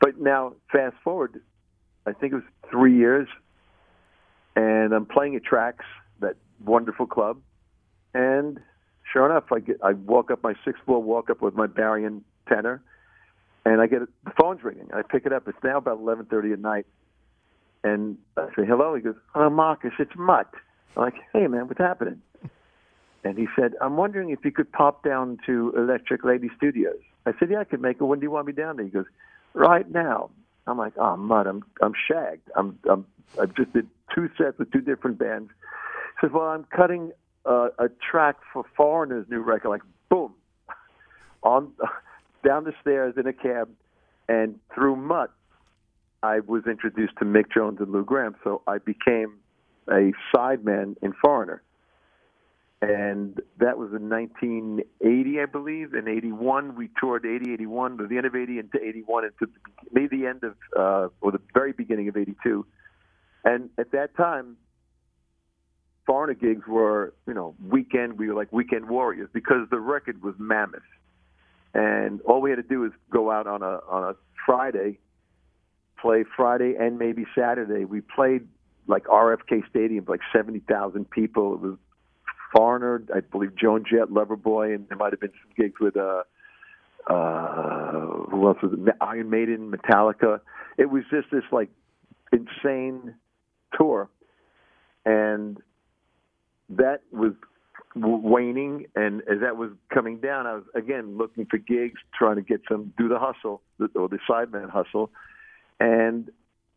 But 0.00 0.20
now, 0.20 0.54
fast 0.70 0.96
forward, 1.02 1.40
I 2.06 2.12
think 2.12 2.32
it 2.32 2.36
was 2.36 2.44
three 2.70 2.96
years, 2.96 3.28
and 4.54 4.92
I'm 4.92 5.06
playing 5.06 5.36
at 5.36 5.44
Tracks, 5.44 5.84
that 6.20 6.36
wonderful 6.64 7.06
club, 7.06 7.40
and 8.14 8.60
sure 9.12 9.28
enough, 9.28 9.44
I 9.52 9.60
get 9.60 9.78
I 9.82 9.92
walk 9.92 10.30
up 10.30 10.42
my 10.42 10.54
sixth 10.64 10.82
floor 10.84 11.02
walk 11.02 11.30
up 11.30 11.40
with 11.40 11.54
my 11.54 11.66
bari 11.66 12.04
and 12.04 12.22
tenor, 12.48 12.82
and 13.64 13.80
I 13.80 13.86
get 13.86 14.02
a, 14.02 14.08
the 14.24 14.32
phone's 14.40 14.62
ringing. 14.62 14.88
I 14.94 15.02
pick 15.02 15.26
it 15.26 15.32
up. 15.32 15.48
It's 15.48 15.58
now 15.64 15.78
about 15.78 15.98
11:30 15.98 16.52
at 16.52 16.58
night, 16.60 16.86
and 17.82 18.18
I 18.36 18.48
say 18.56 18.66
hello. 18.66 18.94
He 18.94 19.00
goes, 19.00 19.16
"Oh, 19.34 19.50
Marcus, 19.50 19.92
it's 19.98 20.14
Mutt." 20.16 20.52
I'm 20.94 21.02
like, 21.04 21.14
"Hey, 21.32 21.46
man, 21.46 21.68
what's 21.68 21.78
happening?" 21.78 22.20
And 23.26 23.36
he 23.36 23.48
said, 23.56 23.74
I'm 23.80 23.96
wondering 23.96 24.30
if 24.30 24.44
you 24.44 24.52
could 24.52 24.70
pop 24.70 25.02
down 25.02 25.38
to 25.46 25.72
Electric 25.76 26.24
Lady 26.24 26.48
Studios. 26.56 27.00
I 27.26 27.32
said, 27.40 27.50
Yeah, 27.50 27.58
I 27.58 27.64
could 27.64 27.80
make 27.80 27.96
it. 28.00 28.04
When 28.04 28.20
do 28.20 28.24
you 28.24 28.30
want 28.30 28.46
me 28.46 28.52
down 28.52 28.76
there? 28.76 28.84
He 28.84 28.90
goes, 28.92 29.06
Right 29.52 29.90
now. 29.90 30.30
I'm 30.68 30.78
like, 30.78 30.92
Oh, 30.96 31.16
Mutt, 31.16 31.48
I'm 31.48 31.64
I'm 31.82 31.92
shagged. 32.06 32.48
I'm 32.54 32.78
I'm 32.88 33.04
I 33.40 33.46
just 33.46 33.72
did 33.72 33.88
two 34.14 34.30
sets 34.38 34.58
with 34.58 34.70
two 34.70 34.80
different 34.80 35.18
bands. 35.18 35.50
He 36.20 36.26
says, 36.26 36.30
Well, 36.32 36.44
I'm 36.44 36.64
cutting 36.64 37.10
uh, 37.44 37.70
a 37.80 37.88
track 37.88 38.36
for 38.52 38.64
Foreigner's 38.76 39.26
new 39.28 39.40
record. 39.40 39.70
Like, 39.70 39.82
boom, 40.08 40.32
on 41.42 41.72
down 42.46 42.62
the 42.62 42.74
stairs 42.80 43.14
in 43.16 43.26
a 43.26 43.32
cab, 43.32 43.68
and 44.28 44.60
through 44.72 44.94
Mutt, 44.94 45.32
I 46.22 46.40
was 46.40 46.64
introduced 46.66 47.14
to 47.18 47.24
Mick 47.24 47.52
Jones 47.52 47.78
and 47.80 47.90
Lou 47.90 48.04
Gramm. 48.04 48.36
So 48.44 48.62
I 48.68 48.78
became 48.78 49.38
a 49.88 50.12
sideman 50.34 50.96
in 51.02 51.12
Foreigner 51.22 51.62
and 52.82 53.40
that 53.58 53.78
was 53.78 53.92
in 53.92 54.10
1980, 54.10 55.40
I 55.40 55.46
believe. 55.46 55.94
In 55.94 56.08
81, 56.08 56.76
we 56.76 56.90
toured 57.00 57.24
80, 57.24 57.52
81, 57.54 57.98
to 57.98 58.06
the 58.06 58.16
end 58.18 58.26
of 58.26 58.34
80 58.34 58.58
into 58.58 58.78
81, 58.82 59.24
into 59.24 59.52
maybe 59.92 60.18
the 60.18 60.26
end 60.26 60.44
of, 60.44 60.54
uh, 60.78 61.08
or 61.22 61.32
the 61.32 61.40
very 61.54 61.72
beginning 61.72 62.08
of 62.08 62.16
82. 62.16 62.66
And 63.44 63.70
at 63.78 63.92
that 63.92 64.14
time, 64.16 64.58
foreigner 66.04 66.34
gigs 66.34 66.66
were, 66.68 67.14
you 67.26 67.32
know, 67.32 67.54
weekend, 67.66 68.18
we 68.18 68.28
were 68.28 68.34
like 68.34 68.52
weekend 68.52 68.88
warriors 68.90 69.30
because 69.32 69.68
the 69.70 69.80
record 69.80 70.22
was 70.22 70.34
mammoth. 70.38 70.82
And 71.72 72.20
all 72.22 72.42
we 72.42 72.50
had 72.50 72.56
to 72.56 72.62
do 72.62 72.80
was 72.80 72.92
go 73.10 73.30
out 73.30 73.46
on 73.46 73.62
a, 73.62 73.80
on 73.88 74.04
a 74.04 74.16
Friday, 74.44 74.98
play 75.98 76.24
Friday 76.36 76.74
and 76.78 76.98
maybe 76.98 77.24
Saturday. 77.34 77.86
We 77.86 78.02
played 78.02 78.46
like 78.86 79.04
RFK 79.04 79.68
Stadium, 79.68 80.04
like 80.08 80.20
70,000 80.32 81.10
people. 81.10 81.54
It 81.54 81.60
was 81.60 81.76
Foreigner, 82.54 83.02
I 83.14 83.20
believe 83.20 83.56
Joan 83.56 83.84
Jett, 83.88 84.08
Loverboy, 84.08 84.74
and 84.74 84.88
there 84.88 84.96
might 84.96 85.12
have 85.12 85.20
been 85.20 85.32
some 85.42 85.52
gigs 85.56 85.80
with 85.80 85.96
uh, 85.96 86.22
uh, 87.06 87.90
who 88.30 88.46
else 88.48 88.58
was 88.62 88.72
it? 88.72 88.94
Iron 89.00 89.30
Maiden, 89.30 89.70
Metallica. 89.70 90.40
It 90.78 90.90
was 90.90 91.02
just 91.10 91.30
this 91.30 91.44
like 91.52 91.70
insane 92.32 93.14
tour, 93.78 94.08
and 95.04 95.58
that 96.70 97.02
was 97.12 97.32
waning. 97.94 98.86
And 98.94 99.22
as 99.22 99.40
that 99.40 99.56
was 99.56 99.70
coming 99.92 100.18
down, 100.18 100.46
I 100.46 100.54
was 100.54 100.64
again 100.74 101.16
looking 101.16 101.46
for 101.46 101.58
gigs, 101.58 102.00
trying 102.16 102.36
to 102.36 102.42
get 102.42 102.62
some 102.70 102.92
do 102.98 103.08
the 103.08 103.18
hustle 103.18 103.62
or 103.94 104.08
the 104.08 104.18
sideman 104.28 104.70
hustle, 104.70 105.10
and 105.78 106.30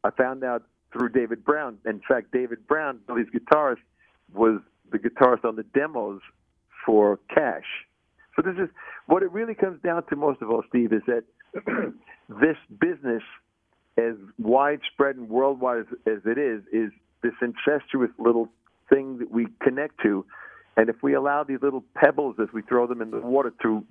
I 0.04 0.12
found 0.12 0.44
out 0.44 0.64
through 0.92 1.10
David 1.10 1.44
Brown. 1.44 1.78
In 1.86 2.02
fact, 2.08 2.32
David 2.32 2.68
Brown, 2.68 3.00
Billy's 3.08 3.28
guitarist, 3.34 3.78
was 4.34 4.60
the 4.92 5.00
guitarist 5.00 5.46
on 5.46 5.56
the 5.56 5.64
demos 5.64 6.22
for 6.86 7.20
Cash. 7.34 7.66
So 8.36 8.42
this 8.42 8.56
is 8.62 8.70
what 9.08 9.24
it 9.24 9.32
really 9.32 9.56
comes 9.56 9.82
down 9.82 10.04
to 10.08 10.16
most 10.16 10.42
of 10.42 10.50
all, 10.50 10.64
Steve, 10.70 10.94
is 10.94 11.02
that 11.08 11.24
this 12.30 12.58
business, 12.80 13.24
as 13.98 14.16
widespread 14.38 15.16
and 15.18 15.30
worldwide 15.30 15.82
as, 15.82 15.86
as 16.08 16.20
it 16.26 16.38
is, 16.38 16.62
is 16.72 16.92
this 17.22 17.34
incestuous 17.42 18.12
little 18.18 18.48
thing 18.90 19.20
that 19.20 19.32
we 19.32 19.48
connect 19.62 20.02
to. 20.04 20.26
And 20.78 20.90
if 20.90 20.96
we 21.04 21.14
allow 21.14 21.44
these 21.44 21.60
little 21.62 21.84
pebbles 21.96 22.36
as 22.42 22.48
we 22.54 22.62
throw 22.62 22.88
them 22.88 23.02
in 23.02 23.12
the 23.12 23.20
water 23.20 23.52
to 23.64 23.86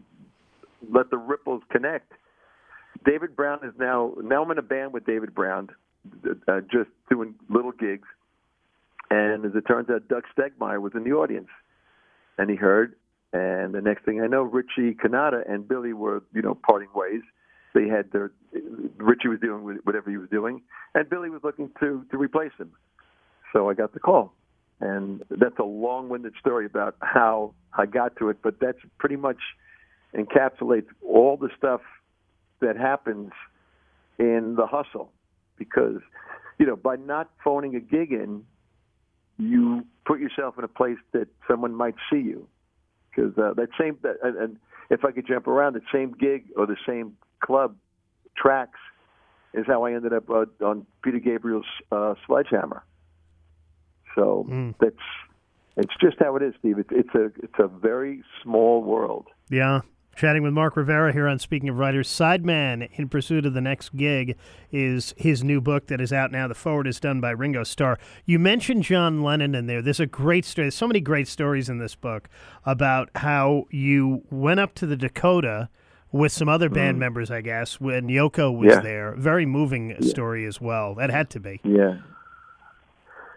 let 0.90 1.10
the 1.10 1.18
ripples 1.18 1.62
connect, 1.70 2.12
David 3.04 3.36
Brown 3.36 3.60
is 3.62 3.74
now 3.78 4.14
now 4.22 4.42
I'm 4.42 4.50
in 4.50 4.58
a 4.58 4.62
band 4.62 4.92
with 4.92 5.04
David 5.04 5.34
Brown, 5.34 5.68
uh, 6.46 6.60
just 6.70 6.90
doing 7.10 7.34
little 7.48 7.72
gigs. 7.72 8.08
And 9.10 9.44
as 9.44 9.52
it 9.54 9.62
turns 9.62 9.88
out, 9.90 10.08
Doug 10.08 10.24
Stegmeyer 10.36 10.80
was 10.80 10.92
in 10.94 11.04
the 11.04 11.12
audience, 11.12 11.48
and 12.36 12.50
he 12.50 12.56
heard. 12.56 12.94
And 13.32 13.74
the 13.74 13.80
next 13.80 14.04
thing 14.04 14.20
I 14.22 14.26
know, 14.26 14.42
Richie 14.42 14.94
Cannata 14.94 15.50
and 15.50 15.68
Billy 15.68 15.92
were, 15.92 16.22
you 16.34 16.42
know, 16.42 16.54
parting 16.54 16.88
ways. 16.94 17.22
They 17.74 17.86
had 17.86 18.10
their 18.12 18.32
Richie 18.96 19.28
was 19.28 19.40
doing 19.40 19.78
whatever 19.84 20.10
he 20.10 20.16
was 20.16 20.30
doing, 20.30 20.62
and 20.94 21.08
Billy 21.08 21.28
was 21.28 21.42
looking 21.44 21.70
to 21.80 22.04
to 22.10 22.16
replace 22.16 22.52
him. 22.58 22.72
So 23.52 23.68
I 23.68 23.74
got 23.74 23.92
the 23.92 24.00
call, 24.00 24.32
and 24.80 25.22
that's 25.30 25.58
a 25.58 25.64
long-winded 25.64 26.34
story 26.40 26.66
about 26.66 26.96
how 27.00 27.54
I 27.74 27.86
got 27.86 28.16
to 28.16 28.30
it. 28.30 28.38
But 28.42 28.58
that's 28.60 28.78
pretty 28.98 29.16
much 29.16 29.38
encapsulates 30.14 30.86
all 31.06 31.36
the 31.36 31.50
stuff 31.56 31.82
that 32.60 32.76
happens 32.76 33.32
in 34.18 34.54
the 34.56 34.66
hustle, 34.66 35.12
because 35.58 36.00
you 36.58 36.66
know 36.66 36.76
by 36.76 36.96
not 36.96 37.30
phoning 37.44 37.74
a 37.76 37.80
gig 37.80 38.12
in, 38.12 38.44
you 39.38 39.84
put 40.06 40.20
yourself 40.20 40.56
in 40.58 40.64
a 40.64 40.68
place 40.68 40.98
that 41.12 41.28
someone 41.48 41.74
might 41.74 41.94
see 42.10 42.20
you. 42.20 42.48
Because 43.10 43.36
uh, 43.38 43.54
that 43.54 43.68
same 43.78 43.98
and, 44.22 44.36
and 44.36 44.56
if 44.90 45.04
I 45.04 45.12
could 45.12 45.26
jump 45.26 45.46
around, 45.46 45.74
the 45.74 45.80
same 45.92 46.12
gig 46.12 46.46
or 46.56 46.66
the 46.66 46.76
same 46.86 47.16
club 47.40 47.76
tracks 48.36 48.78
is 49.54 49.64
how 49.66 49.84
I 49.84 49.94
ended 49.94 50.12
up 50.12 50.28
uh, 50.30 50.46
on 50.64 50.86
Peter 51.02 51.18
Gabriel's 51.18 51.66
uh, 51.90 52.14
Sledgehammer. 52.26 52.84
So 54.14 54.46
mm. 54.48 54.74
that's 54.80 54.96
it's 55.76 55.94
just 56.00 56.16
how 56.18 56.36
it 56.36 56.42
is, 56.42 56.54
Steve. 56.58 56.78
It's, 56.78 56.90
it's 56.90 57.14
a 57.14 57.26
it's 57.42 57.58
a 57.58 57.68
very 57.68 58.22
small 58.42 58.82
world. 58.82 59.26
Yeah. 59.48 59.80
Chatting 60.18 60.42
with 60.42 60.52
Mark 60.52 60.76
Rivera 60.76 61.12
here 61.12 61.28
on 61.28 61.38
Speaking 61.38 61.68
of 61.68 61.78
Writers. 61.78 62.08
Sideman 62.08 62.90
in 62.94 63.08
Pursuit 63.08 63.46
of 63.46 63.54
the 63.54 63.60
Next 63.60 63.94
Gig 63.94 64.36
is 64.72 65.14
his 65.16 65.44
new 65.44 65.60
book 65.60 65.86
that 65.86 66.00
is 66.00 66.12
out 66.12 66.32
now. 66.32 66.48
The 66.48 66.56
foreword 66.56 66.88
is 66.88 66.98
done 66.98 67.20
by 67.20 67.30
Ringo 67.30 67.62
Starr. 67.62 68.00
You 68.26 68.40
mentioned 68.40 68.82
John 68.82 69.22
Lennon 69.22 69.54
in 69.54 69.68
there. 69.68 69.80
There's 69.80 70.00
a 70.00 70.06
great 70.06 70.44
story. 70.44 70.64
There's 70.64 70.74
so 70.74 70.88
many 70.88 70.98
great 70.98 71.28
stories 71.28 71.68
in 71.68 71.78
this 71.78 71.94
book 71.94 72.28
about 72.66 73.10
how 73.14 73.66
you 73.70 74.24
went 74.28 74.58
up 74.58 74.74
to 74.74 74.86
the 74.86 74.96
Dakota 74.96 75.68
with 76.10 76.32
some 76.32 76.48
other 76.48 76.68
band 76.68 76.96
mm. 76.96 76.98
members, 76.98 77.30
I 77.30 77.40
guess, 77.40 77.80
when 77.80 78.08
Yoko 78.08 78.52
was 78.52 78.72
yeah. 78.72 78.80
there. 78.80 79.14
Very 79.16 79.46
moving 79.46 79.90
yeah. 79.90 80.10
story 80.10 80.46
as 80.46 80.60
well. 80.60 80.96
That 80.96 81.10
had 81.10 81.30
to 81.30 81.38
be. 81.38 81.60
Yeah. 81.62 81.98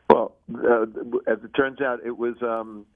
Well, 0.10 0.34
uh, 0.52 0.88
as 1.28 1.38
it 1.44 1.54
turns 1.56 1.80
out, 1.80 2.00
it 2.04 2.18
was 2.18 2.42
um, 2.42 2.88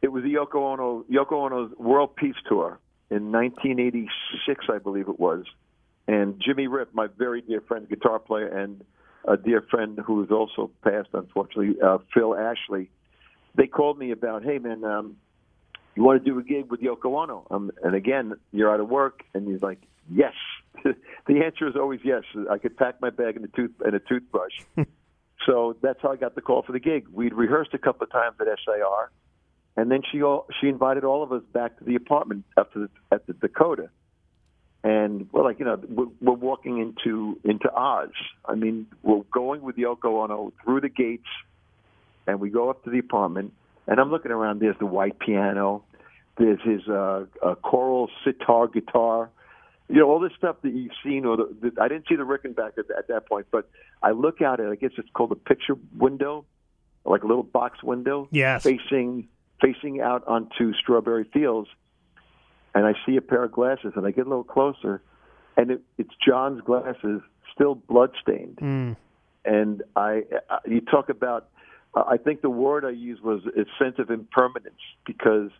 it 0.00 0.08
was 0.08 0.22
the 0.22 0.32
Yoko 0.32 0.72
Ono 0.72 1.04
Yoko 1.12 1.32
Ono's 1.32 1.72
World 1.78 2.16
Peace 2.16 2.36
Tour 2.48 2.78
in 3.12 3.30
1986, 3.30 4.66
I 4.72 4.78
believe 4.78 5.08
it 5.08 5.20
was, 5.20 5.44
and 6.08 6.40
Jimmy 6.44 6.66
Ripp, 6.66 6.94
my 6.94 7.08
very 7.18 7.42
dear 7.42 7.60
friend, 7.60 7.88
guitar 7.88 8.18
player, 8.18 8.46
and 8.46 8.84
a 9.26 9.36
dear 9.36 9.62
friend 9.70 9.98
who 10.04 10.20
has 10.20 10.30
also 10.30 10.70
passed, 10.82 11.10
unfortunately, 11.12 11.80
uh, 11.80 11.98
Phil 12.12 12.36
Ashley. 12.36 12.90
They 13.54 13.66
called 13.66 13.98
me 13.98 14.10
about, 14.10 14.42
hey 14.42 14.58
man, 14.58 14.82
um, 14.84 15.16
you 15.94 16.02
want 16.02 16.24
to 16.24 16.30
do 16.30 16.38
a 16.38 16.42
gig 16.42 16.70
with 16.70 16.80
Yoko 16.80 17.22
Ono? 17.22 17.46
Um, 17.50 17.70
and 17.82 17.94
again, 17.94 18.34
you're 18.50 18.72
out 18.72 18.80
of 18.80 18.88
work, 18.88 19.22
and 19.34 19.46
he's 19.46 19.62
like, 19.62 19.78
yes. 20.10 20.32
the 20.84 21.44
answer 21.44 21.68
is 21.68 21.76
always 21.76 22.00
yes. 22.02 22.22
I 22.50 22.58
could 22.58 22.76
pack 22.76 23.00
my 23.00 23.10
bag 23.10 23.36
in 23.36 23.44
a 23.44 23.48
tooth 23.48 23.72
and 23.84 23.94
a 23.94 24.00
toothbrush. 24.00 24.62
so 25.46 25.76
that's 25.82 26.00
how 26.02 26.12
I 26.12 26.16
got 26.16 26.34
the 26.34 26.40
call 26.40 26.62
for 26.62 26.72
the 26.72 26.80
gig. 26.80 27.06
We'd 27.12 27.34
rehearsed 27.34 27.74
a 27.74 27.78
couple 27.78 28.04
of 28.04 28.10
times 28.10 28.36
at 28.40 28.46
SIR, 28.46 29.10
and 29.76 29.90
then 29.90 30.02
she 30.10 30.22
all, 30.22 30.46
she 30.60 30.68
invited 30.68 31.04
all 31.04 31.22
of 31.22 31.32
us 31.32 31.42
back 31.52 31.78
to 31.78 31.84
the 31.84 31.94
apartment 31.94 32.44
up 32.56 32.72
to 32.74 32.80
the, 32.80 32.88
at 33.14 33.26
the 33.26 33.32
Dakota. 33.32 33.90
And 34.84 35.28
we're 35.32 35.44
like, 35.44 35.60
you 35.60 35.64
know, 35.64 35.80
we're, 35.88 36.08
we're 36.20 36.32
walking 36.32 36.78
into 36.78 37.38
into 37.44 37.72
Oz. 37.72 38.10
I 38.44 38.56
mean, 38.56 38.86
we're 39.02 39.22
going 39.32 39.62
with 39.62 39.76
Yoko 39.76 40.24
Ono 40.24 40.52
through 40.64 40.80
the 40.80 40.88
gates, 40.88 41.28
and 42.26 42.40
we 42.40 42.50
go 42.50 42.68
up 42.68 42.82
to 42.84 42.90
the 42.90 42.98
apartment 42.98 43.52
and 43.86 44.00
I'm 44.00 44.10
looking 44.10 44.30
around. 44.30 44.60
There's 44.60 44.78
the 44.78 44.86
white 44.86 45.18
piano. 45.18 45.84
There's 46.38 46.60
his 46.62 46.86
uh, 46.88 47.26
uh, 47.42 47.54
Coral 47.56 48.08
sitar 48.24 48.68
guitar. 48.68 49.30
You 49.88 49.98
know 49.98 50.08
all 50.08 50.20
this 50.20 50.32
stuff 50.38 50.56
that 50.62 50.72
you've 50.72 50.92
seen, 51.04 51.26
or 51.26 51.36
the, 51.36 51.54
the, 51.60 51.82
I 51.82 51.88
didn't 51.88 52.06
see 52.08 52.16
the 52.16 52.22
Rickenbacker 52.22 52.78
at, 52.78 52.96
at 52.96 53.08
that 53.08 53.28
point, 53.28 53.46
but 53.50 53.68
I 54.02 54.12
look 54.12 54.40
out 54.40 54.60
at. 54.60 54.66
I 54.66 54.76
guess 54.76 54.92
it's 54.96 55.08
called 55.12 55.32
a 55.32 55.36
picture 55.36 55.76
window, 55.98 56.46
like 57.04 57.22
a 57.22 57.26
little 57.26 57.42
box 57.42 57.82
window, 57.82 58.28
yes. 58.30 58.62
facing 58.62 59.28
facing 59.62 60.00
out 60.00 60.26
onto 60.26 60.72
Strawberry 60.74 61.24
Fields, 61.32 61.68
and 62.74 62.86
I 62.86 62.94
see 63.06 63.16
a 63.16 63.20
pair 63.20 63.44
of 63.44 63.52
glasses, 63.52 63.92
and 63.96 64.06
I 64.06 64.10
get 64.10 64.26
a 64.26 64.28
little 64.28 64.44
closer, 64.44 65.02
and 65.56 65.70
it, 65.70 65.82
it's 65.98 66.10
John's 66.26 66.60
glasses, 66.62 67.20
still 67.54 67.74
bloodstained. 67.74 68.56
Mm. 68.56 68.96
And 69.44 69.82
I, 69.96 70.22
I, 70.50 70.58
you 70.66 70.80
talk 70.80 71.08
about 71.08 71.48
I 71.94 72.16
think 72.16 72.40
the 72.40 72.50
word 72.50 72.84
I 72.84 72.90
used 72.90 73.22
was 73.22 73.42
a 73.46 73.64
sense 73.82 73.96
of 73.98 74.10
impermanence 74.10 74.80
because 75.04 75.50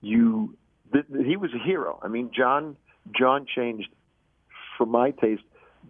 you 0.00 0.56
th- 0.92 1.04
he 1.26 1.36
was 1.36 1.50
a 1.54 1.62
hero. 1.62 1.98
I 2.02 2.08
mean, 2.08 2.30
John 2.34 2.76
John 3.18 3.46
changed, 3.54 3.88
for 4.78 4.86
my 4.86 5.10
taste, 5.10 5.42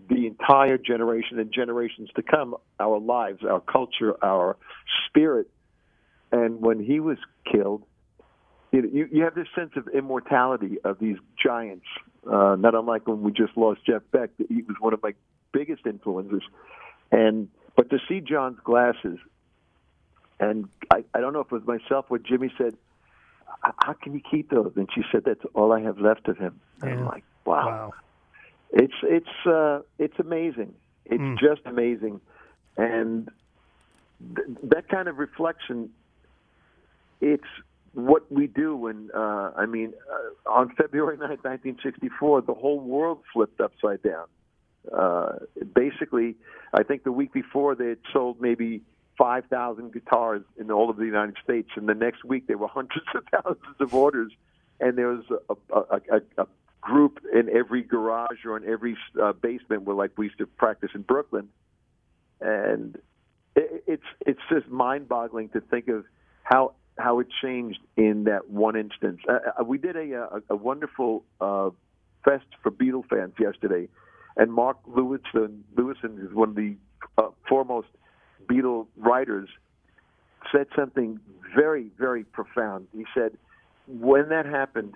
the 0.09 0.27
entire 0.27 0.79
generation 0.79 1.39
and 1.39 1.53
generations 1.53 2.09
to 2.17 2.23
come, 2.23 2.57
our 2.81 2.99
lives, 2.99 3.45
our 3.49 3.61
culture, 3.61 4.17
our 4.25 4.57
spirit. 5.07 5.49
And 6.33 6.61
when 6.61 6.83
he 6.83 6.99
was 6.99 7.19
killed, 7.51 7.85
you, 8.73 9.09
you 9.13 9.23
have 9.25 9.35
this 9.35 9.49
sense 9.55 9.73
of 9.77 9.87
immortality 9.89 10.79
of 10.83 10.99
these 10.99 11.19
giants. 11.41 11.87
Uh, 12.27 12.57
not 12.57 12.75
unlike 12.75 13.07
when 13.07 13.23
we 13.23 13.31
just 13.31 13.57
lost 13.57 13.85
Jeff 13.85 14.03
Beck, 14.11 14.31
he 14.49 14.63
was 14.63 14.77
one 14.81 14.95
of 14.95 15.03
my 15.03 15.13
biggest 15.53 15.87
influences. 15.87 16.43
And 17.11 17.49
but 17.77 17.91
to 17.91 17.99
see 18.09 18.21
John's 18.21 18.59
glasses 18.65 19.19
and 20.43 20.69
I, 20.91 21.05
I 21.15 21.21
don't 21.21 21.33
know 21.33 21.41
if 21.41 21.47
it 21.47 21.53
was 21.53 21.67
myself 21.67 22.07
or 22.11 22.19
Jimmy 22.19 22.53
said, 22.59 22.77
"How 23.63 23.93
can 23.93 24.13
you 24.13 24.21
keep 24.29 24.51
those?" 24.51 24.73
And 24.77 24.89
she 24.93 25.03
said, 25.13 25.23
"That's 25.25 25.45
all 25.55 25.73
I 25.73 25.81
have 25.83 25.99
left 25.99 26.29
of 26.29 26.37
him." 26.37 26.61
And 26.83 26.91
I'm 26.91 27.07
like, 27.07 27.25
wow. 27.45 27.67
wow. 27.67 27.93
It's 28.73 28.95
it's 29.05 29.47
uh, 29.47 29.81
it's 29.99 30.19
amazing. 30.19 30.75
It's 31.05 31.23
mm. 31.23 31.39
just 31.39 31.61
amazing, 31.65 32.21
and 32.77 33.31
th- 34.35 34.49
that 34.65 34.89
kind 34.89 35.09
of 35.09 35.19
reflection. 35.19 35.91
It's 37.23 37.45
what 37.95 38.31
we 38.31 38.49
do 38.49 38.77
when 38.77 39.11
uh, 39.15 39.53
I 39.57 39.67
mean, 39.67 39.95
uh, 40.11 40.51
on 40.51 40.75
February 40.75 41.17
9, 41.17 41.29
1964, 41.29 42.43
the 42.43 42.53
whole 42.53 42.81
world 42.81 43.21
flipped 43.33 43.61
upside 43.61 44.03
down. 44.03 44.27
Uh, 44.93 45.39
basically, 45.75 46.35
I 46.75 46.83
think 46.83 47.05
the 47.05 47.13
week 47.13 47.33
before 47.33 47.77
they 47.77 47.89
had 47.91 48.01
sold 48.13 48.41
maybe 48.41 48.83
5,000 49.17 49.93
guitars 49.93 50.43
in 50.59 50.73
all 50.73 50.91
of 50.91 50.97
the 50.97 51.05
United 51.05 51.37
States. 51.45 51.69
And 51.77 51.89
the 51.89 51.95
next 51.95 52.25
week, 52.25 52.49
there 52.49 52.59
were 52.59 52.67
hundreds 52.81 53.07
of 53.15 53.23
thousands 53.31 53.77
of 53.79 53.95
orders. 53.95 54.33
And 54.81 54.99
there 54.99 55.09
was 55.09 55.25
a, 55.49 55.77
a, 55.77 56.01
a, 56.17 56.43
a 56.43 56.47
group 56.81 57.21
in 57.33 57.49
every 57.55 57.83
garage 57.83 58.45
or 58.45 58.57
in 58.57 58.69
every 58.69 58.97
uh, 59.23 59.33
basement 59.33 59.83
where, 59.83 59.95
like, 59.95 60.11
we 60.17 60.27
used 60.27 60.39
to 60.39 60.47
practice 60.47 60.91
in 60.95 61.03
Brooklyn. 61.03 61.49
And 62.41 62.99
it, 63.55 63.85
it's 63.87 64.03
it's 64.27 64.41
just 64.51 64.67
mind-boggling 64.67 65.51
to 65.51 65.61
think 65.61 65.87
of 65.87 66.05
how 66.43 66.75
how 66.99 67.21
it 67.21 67.29
changed 67.43 67.81
in 67.97 68.25
that 68.25 68.51
one 68.51 68.77
instance. 68.77 69.21
Uh, 69.29 69.39
uh 69.61 69.65
we 69.65 69.79
did 69.79 69.97
a, 69.97 70.15
a, 70.15 70.43
a 70.51 70.57
wonderful 70.57 71.25
uh, 71.41 71.71
fest 72.25 72.45
for 72.63 72.71
Beatle 72.71 73.05
fans 73.09 73.33
yesterday, 73.39 73.89
and 74.37 74.53
Mark 74.53 74.79
Lewisohn, 74.89 75.61
Lewisohn 75.75 76.25
is 76.25 76.33
one 76.35 76.51
of 76.51 76.55
the 76.55 76.77
uh, 77.19 77.29
foremost 77.49 77.89
Beatle 78.47 78.87
writers 78.97 79.49
said 80.51 80.67
something 80.77 81.21
very, 81.55 81.91
very 81.99 82.25
profound. 82.25 82.89
He 82.93 83.05
said, 83.15 83.37
when 83.87 84.29
that 84.31 84.47
happened, 84.47 84.95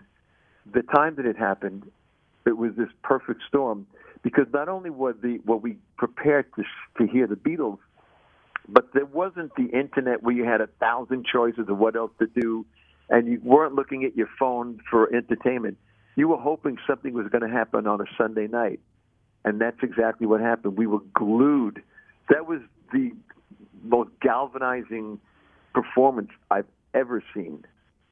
the 0.73 0.83
time 0.83 1.17
that 1.17 1.27
it 1.27 1.37
happened, 1.37 1.91
it 2.47 2.57
was 2.57 2.73
this 2.77 2.89
perfect 3.03 3.43
storm 3.47 3.87
because 4.23 4.47
not 4.53 4.69
only 4.69 4.91
were 4.91 5.13
the 5.13 5.39
were 5.45 5.57
we 5.57 5.77
prepared 5.97 6.47
to 6.57 6.65
to 6.99 7.11
hear 7.11 7.27
the 7.27 7.37
Beatles, 7.37 7.79
but 8.69 8.93
there 8.93 9.07
wasn't 9.07 9.55
the 9.57 9.67
internet 9.67 10.23
where 10.23 10.35
you 10.35 10.45
had 10.45 10.61
a 10.61 10.67
thousand 10.81 11.27
choices 11.27 11.69
of 11.69 11.79
what 11.79 11.97
else 11.97 12.11
to 12.19 12.27
do, 12.27 12.67
and 13.09 13.29
you 13.29 13.41
weren't 13.43 13.75
looking 13.75 14.05
at 14.05 14.17
your 14.17 14.29
phone 14.39 14.81
for 14.91 15.15
entertainment. 15.15 15.79
You 16.17 16.29
were 16.29 16.39
hoping 16.39 16.79
something 16.87 17.13
was 17.13 17.29
going 17.29 17.43
to 17.43 17.55
happen 17.55 17.87
on 17.87 18.01
a 18.01 18.07
Sunday 18.19 18.47
night, 18.47 18.81
and 19.45 19.61
that's 19.61 19.79
exactly 19.83 20.27
what 20.27 20.41
happened. 20.41 20.77
We 20.77 20.87
were 20.87 21.03
glued. 21.15 21.83
That 22.31 22.47
was 22.47 22.61
the 22.93 23.13
most 23.85 24.11
galvanizing 24.21 25.21
performance 25.75 26.31
I've 26.51 26.67
ever 26.95 27.23
seen. 27.35 27.65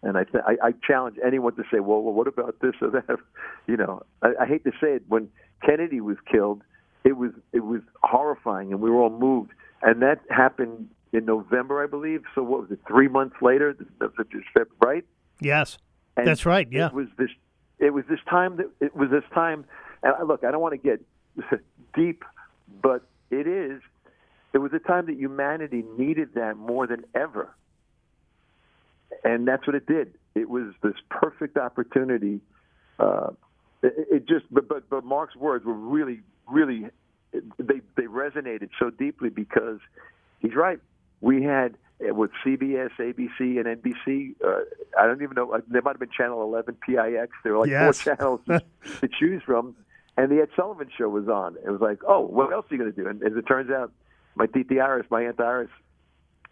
And 0.02 0.18
I, 0.18 0.25
th- 0.25 0.44
I, 0.46 0.68
I 0.68 0.73
challenge 0.87 1.16
anyone 1.25 1.56
to 1.56 1.62
say, 1.73 1.80
well, 1.80 2.02
well, 2.02 2.12
what 2.12 2.28
about 2.28 2.56
this 2.61 2.75
or 2.80 2.90
that? 2.90 3.04
You 3.66 3.78
know, 3.78 4.02
I, 4.20 4.32
I 4.42 4.46
hate 4.46 4.62
to 4.64 4.73
say 4.73 4.88
it. 4.96 5.04
When 5.08 5.30
Kennedy 5.64 6.02
was 6.02 6.18
killed, 6.30 6.61
it 7.02 7.16
was 7.16 7.30
it 7.54 7.61
was 7.61 7.80
horrifying, 8.02 8.73
and 8.73 8.80
we 8.82 8.90
were 8.90 9.00
all 9.00 9.08
moved. 9.08 9.52
And 9.84 10.00
that 10.00 10.20
happened 10.30 10.88
in 11.12 11.26
November, 11.26 11.84
I 11.84 11.86
believe. 11.86 12.22
So 12.34 12.42
what 12.42 12.62
was 12.62 12.70
it? 12.70 12.80
Three 12.88 13.06
months 13.06 13.36
later, 13.42 13.76
right? 14.82 15.04
Yes, 15.40 15.78
and 16.16 16.26
that's 16.26 16.46
right. 16.46 16.66
Yeah, 16.70 16.86
it 16.86 16.94
was 16.94 17.08
this. 17.18 17.30
It 17.78 17.90
was 17.90 18.04
this 18.08 18.20
time 18.28 18.56
that 18.56 18.70
it 18.80 18.96
was 18.96 19.10
this 19.10 19.24
time. 19.32 19.66
And 20.02 20.26
look, 20.26 20.42
I 20.42 20.50
don't 20.50 20.60
want 20.60 20.72
to 20.72 20.78
get 20.78 21.60
deep, 21.94 22.24
but 22.82 23.06
it 23.30 23.46
is. 23.46 23.82
It 24.54 24.58
was 24.58 24.72
a 24.72 24.78
time 24.78 25.06
that 25.06 25.16
humanity 25.16 25.84
needed 25.98 26.34
that 26.34 26.56
more 26.56 26.86
than 26.86 27.04
ever, 27.14 27.54
and 29.22 29.46
that's 29.46 29.66
what 29.66 29.76
it 29.76 29.86
did. 29.86 30.14
It 30.34 30.48
was 30.48 30.72
this 30.82 30.94
perfect 31.10 31.58
opportunity. 31.58 32.40
Uh, 32.98 33.30
it, 33.82 34.08
it 34.10 34.28
just, 34.28 34.46
but, 34.50 34.66
but 34.68 34.88
but 34.88 35.04
Mark's 35.04 35.36
words 35.36 35.64
were 35.64 35.74
really, 35.74 36.20
really, 36.48 36.86
they 37.58 37.80
they 37.96 38.04
resonated 38.04 38.70
so 38.78 38.90
deeply 38.90 39.28
because 39.28 39.80
he's 40.40 40.54
right. 40.54 40.78
We 41.20 41.42
had 41.42 41.76
uh, 42.00 42.12
with 42.14 42.30
CBS, 42.44 42.90
ABC, 42.98 43.38
and 43.38 43.66
NBC. 43.66 44.34
Uh, 44.44 44.64
I 44.98 45.06
don't 45.06 45.22
even 45.22 45.34
know. 45.34 45.60
There 45.68 45.82
might 45.82 45.92
have 45.92 46.00
been 46.00 46.10
Channel 46.10 46.42
11, 46.42 46.76
PIX. 46.86 47.32
There 47.42 47.52
were 47.52 47.60
like 47.60 47.70
yes. 47.70 48.00
four 48.00 48.16
channels 48.16 48.40
to 49.00 49.08
choose 49.08 49.42
from, 49.44 49.76
and 50.16 50.30
the 50.30 50.40
Ed 50.40 50.48
Sullivan 50.56 50.90
Show 50.96 51.08
was 51.08 51.28
on. 51.28 51.56
It 51.64 51.70
was 51.70 51.80
like, 51.80 52.00
oh, 52.06 52.20
what 52.20 52.52
else 52.52 52.66
are 52.70 52.74
you 52.74 52.80
going 52.80 52.92
to 52.92 53.02
do? 53.02 53.08
And 53.08 53.22
as 53.22 53.36
it 53.36 53.46
turns 53.46 53.70
out, 53.70 53.92
my 54.34 54.46
Titi 54.46 54.80
Iris, 54.80 55.06
my 55.10 55.22
Aunt 55.22 55.40
Iris, 55.40 55.70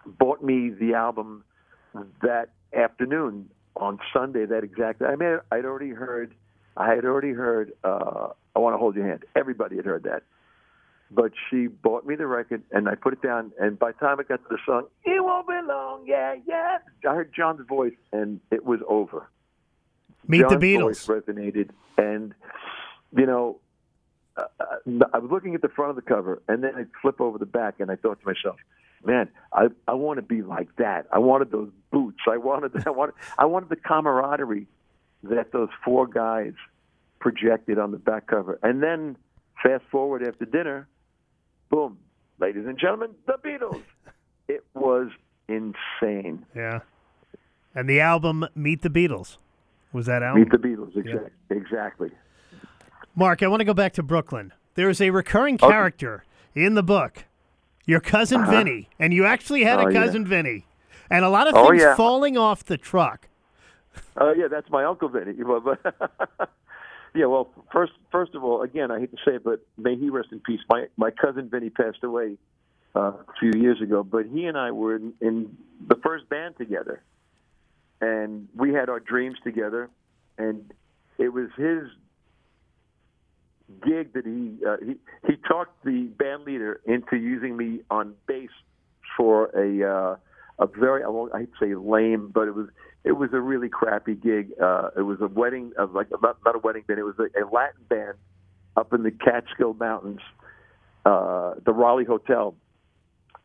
bought 0.06 0.42
me 0.42 0.70
the 0.70 0.94
album 0.94 1.44
that 2.22 2.50
afternoon 2.72 3.50
on 3.76 3.98
Sunday. 4.12 4.46
That 4.46 4.62
exact. 4.62 5.02
I 5.02 5.16
mean, 5.16 5.40
I'd 5.50 5.64
already 5.64 5.90
heard. 5.90 6.34
I 6.76 6.94
had 6.94 7.04
already 7.04 7.32
heard. 7.32 7.72
Uh, 7.82 8.28
I 8.54 8.58
want 8.60 8.74
to 8.74 8.78
hold 8.78 8.94
your 8.94 9.08
hand. 9.08 9.24
Everybody 9.34 9.76
had 9.76 9.86
heard 9.86 10.04
that 10.04 10.22
but 11.14 11.32
she 11.48 11.66
bought 11.66 12.06
me 12.06 12.14
the 12.14 12.26
record 12.26 12.62
and 12.70 12.88
I 12.88 12.94
put 12.94 13.12
it 13.12 13.22
down. 13.22 13.52
And 13.60 13.78
by 13.78 13.92
the 13.92 13.98
time 13.98 14.18
I 14.20 14.22
got 14.22 14.42
to 14.42 14.48
the 14.48 14.58
song, 14.64 14.86
"It 15.04 15.22
won't 15.22 15.46
be 15.46 15.60
long," 15.64 16.04
yeah, 16.06 16.36
yeah, 16.46 16.78
I 17.08 17.14
heard 17.14 17.32
John's 17.34 17.66
voice 17.66 17.94
and 18.12 18.40
it 18.50 18.64
was 18.64 18.80
over. 18.88 19.28
Meet 20.26 20.42
John's 20.42 20.52
the 20.52 20.58
Beatles 20.58 21.06
voice 21.06 21.22
resonated, 21.22 21.70
and 21.98 22.34
you 23.16 23.26
know, 23.26 23.58
uh, 24.36 24.44
uh, 24.60 25.04
I 25.12 25.18
was 25.18 25.30
looking 25.30 25.54
at 25.54 25.62
the 25.62 25.68
front 25.68 25.90
of 25.90 25.96
the 25.96 26.02
cover, 26.02 26.42
and 26.48 26.62
then 26.62 26.74
I 26.76 26.84
flip 27.00 27.20
over 27.20 27.38
the 27.38 27.46
back, 27.46 27.80
and 27.80 27.90
I 27.90 27.96
thought 27.96 28.20
to 28.20 28.26
myself, 28.26 28.56
"Man, 29.04 29.28
I 29.52 29.68
I 29.86 29.94
want 29.94 30.18
to 30.18 30.22
be 30.22 30.42
like 30.42 30.74
that. 30.76 31.06
I 31.12 31.18
wanted 31.18 31.50
those 31.50 31.70
boots. 31.90 32.20
I 32.28 32.36
wanted 32.36 32.72
I 32.86 32.90
wanted 32.90 33.14
I 33.38 33.44
wanted 33.44 33.68
the 33.68 33.76
camaraderie 33.76 34.66
that 35.24 35.52
those 35.52 35.70
four 35.84 36.06
guys 36.06 36.54
projected 37.18 37.78
on 37.78 37.90
the 37.90 37.98
back 37.98 38.28
cover." 38.28 38.58
And 38.62 38.82
then 38.82 39.16
fast 39.62 39.84
forward 39.90 40.26
after 40.26 40.44
dinner 40.44 40.88
boom, 41.72 41.98
ladies 42.38 42.66
and 42.66 42.78
gentlemen, 42.78 43.10
the 43.26 43.38
Beatles. 43.44 43.82
It 44.48 44.64
was 44.74 45.08
insane. 45.48 46.44
Yeah. 46.54 46.80
And 47.74 47.88
the 47.88 48.00
album 48.00 48.44
Meet 48.54 48.82
the 48.82 48.90
Beatles 48.90 49.38
was 49.92 50.06
that 50.06 50.22
album? 50.22 50.42
Meet 50.42 50.50
the 50.50 50.58
Beatles, 50.58 50.96
exactly. 50.96 51.30
Yeah. 51.48 51.56
Exactly. 51.56 52.10
Mark, 53.14 53.42
I 53.42 53.46
want 53.46 53.60
to 53.60 53.64
go 53.64 53.72
back 53.72 53.94
to 53.94 54.02
Brooklyn. 54.02 54.52
There 54.74 54.90
is 54.90 55.00
a 55.00 55.08
recurring 55.10 55.56
character 55.56 56.24
okay. 56.50 56.66
in 56.66 56.74
the 56.74 56.82
book, 56.82 57.24
your 57.86 58.00
cousin 58.00 58.42
uh-huh. 58.42 58.50
Vinny, 58.50 58.90
and 58.98 59.14
you 59.14 59.24
actually 59.24 59.62
had 59.62 59.78
oh, 59.78 59.86
a 59.86 59.92
cousin 59.92 60.22
yeah. 60.22 60.28
Vinny, 60.28 60.66
and 61.08 61.24
a 61.24 61.30
lot 61.30 61.46
of 61.46 61.54
oh, 61.54 61.68
things 61.68 61.80
yeah. 61.80 61.94
falling 61.94 62.36
off 62.36 62.64
the 62.64 62.76
truck. 62.76 63.28
Oh 64.16 64.30
uh, 64.30 64.32
yeah, 64.34 64.48
that's 64.48 64.68
my 64.70 64.84
uncle 64.84 65.08
Vinny. 65.08 65.32
Yeah, 67.14 67.26
well, 67.26 67.50
first 67.72 67.92
first 68.10 68.34
of 68.34 68.42
all, 68.42 68.62
again, 68.62 68.90
I 68.90 69.00
hate 69.00 69.10
to 69.10 69.18
say 69.24 69.36
it, 69.36 69.44
but 69.44 69.60
may 69.76 69.96
he 69.96 70.08
rest 70.08 70.28
in 70.32 70.40
peace. 70.40 70.60
My 70.70 70.86
my 70.96 71.10
cousin 71.10 71.50
Vinny 71.50 71.68
passed 71.68 72.02
away 72.02 72.38
uh, 72.96 73.00
a 73.00 73.24
few 73.38 73.52
years 73.60 73.80
ago, 73.82 74.02
but 74.02 74.26
he 74.26 74.46
and 74.46 74.56
I 74.56 74.70
were 74.70 74.96
in, 74.96 75.12
in 75.20 75.56
the 75.86 75.96
first 75.96 76.28
band 76.30 76.56
together, 76.56 77.02
and 78.00 78.48
we 78.56 78.72
had 78.72 78.88
our 78.88 79.00
dreams 79.00 79.36
together, 79.44 79.90
and 80.38 80.72
it 81.18 81.28
was 81.28 81.48
his 81.56 81.88
gig 83.84 84.12
that 84.14 84.24
he 84.24 84.64
uh, 84.66 84.76
he 84.84 84.94
he 85.26 85.36
talked 85.36 85.84
the 85.84 86.08
band 86.18 86.44
leader 86.44 86.80
into 86.86 87.16
using 87.16 87.56
me 87.56 87.80
on 87.90 88.14
bass 88.26 88.50
for 89.16 89.46
a 89.56 89.86
uh, 89.86 90.16
a 90.58 90.66
very 90.66 91.04
I 91.04 91.08
won't 91.08 91.34
I'd 91.34 91.48
say 91.60 91.74
lame, 91.74 92.30
but 92.32 92.48
it 92.48 92.54
was 92.54 92.68
it 93.04 93.12
was 93.12 93.30
a 93.32 93.40
really 93.40 93.68
crappy 93.68 94.14
gig. 94.14 94.50
Uh, 94.60 94.90
it 94.96 95.02
was 95.02 95.20
a 95.20 95.26
wedding 95.26 95.72
of 95.76 95.92
like 95.92 96.08
not, 96.22 96.38
not 96.44 96.54
a 96.54 96.58
wedding 96.58 96.84
band. 96.86 96.98
It 96.98 97.04
was 97.04 97.18
a, 97.18 97.42
a 97.42 97.44
Latin 97.50 97.82
band 97.88 98.18
up 98.76 98.92
in 98.92 99.02
the 99.02 99.10
Catskill 99.10 99.74
Mountains, 99.74 100.20
uh, 101.04 101.54
the 101.64 101.72
Raleigh 101.72 102.04
Hotel. 102.04 102.54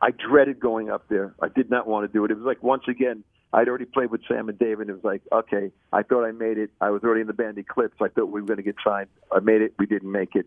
I 0.00 0.10
dreaded 0.12 0.60
going 0.60 0.90
up 0.90 1.08
there. 1.08 1.34
I 1.42 1.48
did 1.48 1.70
not 1.70 1.88
want 1.88 2.08
to 2.08 2.12
do 2.12 2.24
it. 2.24 2.30
It 2.30 2.36
was 2.36 2.46
like 2.46 2.62
once 2.62 2.84
again, 2.88 3.24
I'd 3.52 3.68
already 3.68 3.86
played 3.86 4.10
with 4.10 4.20
Sam 4.28 4.48
and 4.48 4.58
Dave, 4.58 4.78
and 4.80 4.90
it 4.90 4.92
was 4.92 5.04
like, 5.04 5.22
okay, 5.32 5.72
I 5.92 6.02
thought 6.02 6.24
I 6.24 6.32
made 6.32 6.58
it. 6.58 6.70
I 6.80 6.90
was 6.90 7.02
already 7.02 7.22
in 7.22 7.26
the 7.26 7.32
band 7.32 7.58
Eclipse. 7.58 7.96
I 8.00 8.08
thought 8.08 8.26
we 8.26 8.40
were 8.40 8.46
going 8.46 8.58
to 8.58 8.62
get 8.62 8.76
signed. 8.84 9.08
I 9.32 9.40
made 9.40 9.62
it. 9.62 9.74
We 9.78 9.86
didn't 9.86 10.12
make 10.12 10.36
it. 10.36 10.46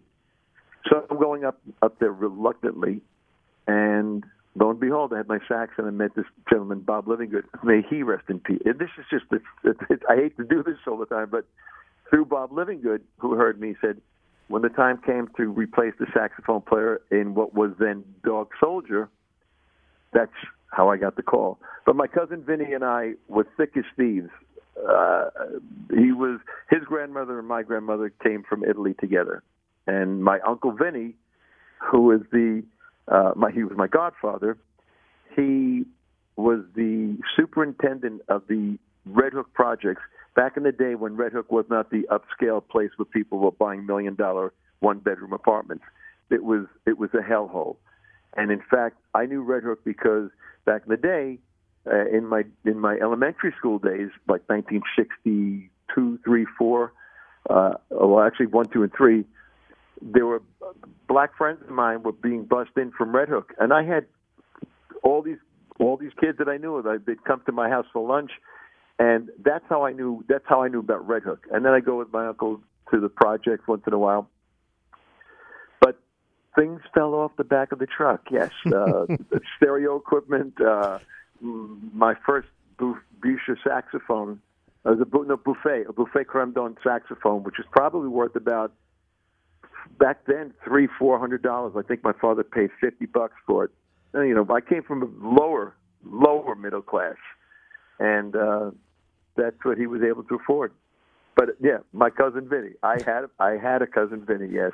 So 0.89 1.05
I'm 1.09 1.17
going 1.17 1.43
up 1.43 1.59
up 1.81 1.99
there 1.99 2.11
reluctantly, 2.11 3.01
and 3.67 4.23
lo 4.55 4.69
and 4.69 4.79
behold, 4.79 5.13
I 5.13 5.17
had 5.17 5.27
my 5.27 5.39
sax 5.47 5.73
and 5.77 5.87
I 5.87 5.91
met 5.91 6.15
this 6.15 6.25
gentleman, 6.49 6.81
Bob 6.81 7.05
Livingood. 7.05 7.43
May 7.63 7.81
he 7.89 8.03
rest 8.03 8.23
in 8.29 8.39
peace. 8.39 8.61
And 8.65 8.79
this 8.79 8.89
is 8.97 9.05
just, 9.09 9.25
it's, 9.31 9.43
it's, 9.63 9.79
it's, 9.89 10.03
I 10.09 10.15
hate 10.15 10.37
to 10.37 10.43
do 10.43 10.63
this 10.63 10.77
all 10.87 10.97
the 10.97 11.05
time, 11.05 11.29
but 11.31 11.45
through 12.09 12.25
Bob 12.25 12.51
Livingood, 12.51 13.01
who 13.17 13.35
heard 13.35 13.59
me, 13.59 13.75
said, 13.81 14.01
when 14.47 14.61
the 14.61 14.69
time 14.69 14.99
came 15.05 15.29
to 15.37 15.47
replace 15.47 15.93
the 15.97 16.07
saxophone 16.13 16.61
player 16.61 17.01
in 17.09 17.35
what 17.35 17.53
was 17.53 17.71
then 17.79 18.03
Dog 18.23 18.49
Soldier, 18.59 19.09
that's 20.13 20.31
how 20.71 20.89
I 20.89 20.97
got 20.97 21.15
the 21.15 21.23
call. 21.23 21.57
But 21.85 21.95
my 21.95 22.07
cousin 22.07 22.43
Vinny 22.43 22.73
and 22.73 22.83
I 22.83 23.13
were 23.29 23.47
thick 23.55 23.71
as 23.77 23.85
thieves. 23.95 24.29
Uh, 24.77 25.29
he 25.89 26.11
was 26.11 26.39
his 26.69 26.83
grandmother 26.85 27.39
and 27.39 27.47
my 27.47 27.63
grandmother 27.63 28.11
came 28.23 28.43
from 28.43 28.63
Italy 28.63 28.93
together, 28.99 29.43
and 29.87 30.23
my 30.23 30.39
uncle 30.47 30.71
Vinny, 30.71 31.15
who 31.79 32.11
is 32.11 32.21
the 32.31 32.63
uh, 33.07 33.31
my, 33.35 33.51
he 33.51 33.63
was 33.63 33.77
my 33.77 33.87
godfather. 33.87 34.57
He 35.35 35.85
was 36.35 36.59
the 36.75 37.17
superintendent 37.35 38.21
of 38.27 38.43
the 38.47 38.77
Red 39.05 39.33
Hook 39.33 39.53
projects 39.53 40.01
back 40.35 40.57
in 40.57 40.63
the 40.63 40.71
day 40.71 40.95
when 40.95 41.15
Red 41.15 41.33
Hook 41.33 41.51
was 41.51 41.65
not 41.69 41.89
the 41.89 42.07
upscale 42.09 42.65
place 42.65 42.91
where 42.97 43.05
people 43.05 43.39
were 43.39 43.51
buying 43.51 43.85
million 43.85 44.15
dollar 44.15 44.53
one 44.79 44.99
bedroom 44.99 45.33
apartments. 45.33 45.83
It 46.29 46.43
was 46.43 46.65
it 46.85 46.97
was 46.97 47.09
a 47.13 47.17
hellhole. 47.17 47.77
And 48.35 48.51
in 48.51 48.61
fact, 48.69 48.97
I 49.13 49.25
knew 49.25 49.41
Red 49.41 49.63
Hook 49.63 49.83
because 49.83 50.29
back 50.65 50.83
in 50.85 50.89
the 50.89 50.97
day, 50.97 51.39
uh, 51.85 52.07
in 52.07 52.25
my 52.25 52.43
in 52.65 52.79
my 52.79 52.95
elementary 53.01 53.53
school 53.57 53.79
days, 53.79 54.09
like 54.27 54.47
1962, 54.47 56.19
three, 56.23 56.45
four, 56.57 56.93
uh, 57.49 57.73
well, 57.89 58.21
actually 58.21 58.47
one, 58.47 58.67
two, 58.67 58.83
and 58.83 58.93
three, 58.95 59.25
there 60.01 60.25
were 60.25 60.41
black 61.07 61.35
friends 61.37 61.61
of 61.61 61.69
mine 61.69 62.03
were 62.03 62.11
being 62.11 62.45
bussed 62.45 62.77
in 62.77 62.91
from 62.91 63.15
Red 63.15 63.29
Hook, 63.29 63.53
and 63.59 63.73
I 63.73 63.83
had 63.83 64.05
all 65.03 65.21
these 65.21 65.37
all 65.79 65.97
these 65.97 66.11
kids 66.19 66.37
that 66.37 66.47
I 66.47 66.57
knew 66.57 66.81
they'd 67.05 67.23
come 67.23 67.41
to 67.45 67.51
my 67.51 67.69
house 67.69 67.85
for 67.91 68.07
lunch, 68.07 68.31
and 68.99 69.29
that's 69.43 69.65
how 69.69 69.85
I 69.85 69.93
knew 69.93 70.23
that's 70.27 70.45
how 70.47 70.63
I 70.63 70.67
knew 70.67 70.79
about 70.79 71.07
Red 71.07 71.23
Hook. 71.23 71.47
And 71.51 71.65
then 71.65 71.73
I 71.73 71.79
go 71.79 71.97
with 71.97 72.11
my 72.11 72.27
uncle 72.27 72.61
to 72.91 72.99
the 72.99 73.09
project 73.09 73.67
once 73.67 73.83
in 73.87 73.93
a 73.93 73.99
while, 73.99 74.29
but 75.79 75.99
things 76.55 76.81
fell 76.93 77.13
off 77.13 77.31
the 77.37 77.43
back 77.43 77.71
of 77.71 77.79
the 77.79 77.87
truck. 77.87 78.27
Yes, 78.31 78.51
uh, 78.73 79.05
stereo 79.57 79.97
equipment. 79.97 80.59
Uh, 80.59 80.99
my 81.41 82.15
first 82.25 82.47
Buescher 82.79 83.57
saxophone. 83.63 84.41
Uh, 84.83 84.93
was 84.93 84.99
a 84.99 85.27
no, 85.27 85.37
buffet, 85.37 85.85
a 85.87 85.93
Buffet 85.93 86.23
Crampon 86.23 86.75
saxophone, 86.83 87.43
which 87.43 87.59
is 87.59 87.65
probably 87.71 88.07
worth 88.07 88.35
about 88.35 88.73
back 89.99 90.25
then 90.25 90.53
three 90.65 90.87
four 90.99 91.19
hundred 91.19 91.41
dollars. 91.41 91.73
I 91.77 91.81
think 91.81 92.03
my 92.03 92.13
father 92.13 92.43
paid 92.43 92.69
fifty 92.79 93.05
bucks 93.05 93.35
for 93.45 93.65
it. 93.65 93.71
And, 94.13 94.27
you 94.27 94.35
know, 94.35 94.45
I 94.49 94.61
came 94.61 94.83
from 94.83 95.03
a 95.03 95.27
lower 95.27 95.75
lower 96.03 96.55
middle 96.55 96.81
class, 96.81 97.15
and 97.99 98.35
uh, 98.35 98.71
that's 99.35 99.63
what 99.63 99.77
he 99.77 99.87
was 99.87 100.01
able 100.01 100.23
to 100.23 100.35
afford. 100.35 100.73
But 101.35 101.49
yeah, 101.61 101.77
my 101.93 102.09
cousin 102.09 102.47
Vinny. 102.49 102.71
I 102.83 102.97
had 103.05 103.25
I 103.39 103.51
had 103.51 103.81
a 103.81 103.87
cousin 103.87 104.25
Vinny. 104.25 104.49
Yes. 104.51 104.71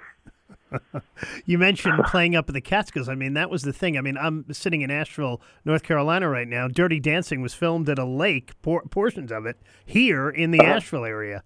you 1.45 1.57
mentioned 1.57 2.03
playing 2.05 2.35
up 2.35 2.49
in 2.49 2.53
the 2.53 2.61
Catskills. 2.61 3.09
I 3.09 3.15
mean, 3.15 3.33
that 3.33 3.49
was 3.49 3.63
the 3.63 3.73
thing. 3.73 3.97
I 3.97 4.01
mean, 4.01 4.17
I'm 4.17 4.45
sitting 4.51 4.81
in 4.81 4.89
Asheville, 4.91 5.41
North 5.65 5.83
Carolina 5.83 6.29
right 6.29 6.47
now. 6.47 6.67
Dirty 6.67 6.99
Dancing 6.99 7.41
was 7.41 7.53
filmed 7.53 7.89
at 7.89 7.99
a 7.99 8.05
lake, 8.05 8.59
por- 8.61 8.83
portions 8.83 9.31
of 9.31 9.45
it, 9.45 9.57
here 9.85 10.29
in 10.29 10.51
the 10.51 10.59
uh-huh. 10.59 10.73
Asheville 10.73 11.05
area. 11.05 11.43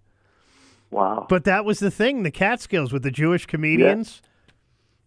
Wow. 0.92 1.26
But 1.30 1.46
that 1.46 1.66
was 1.66 1.80
the 1.80 1.92
thing, 1.92 2.24
the 2.24 2.32
Catskills 2.32 2.92
with 2.92 3.04
the 3.04 3.12
Jewish 3.12 3.46
comedians. 3.46 4.22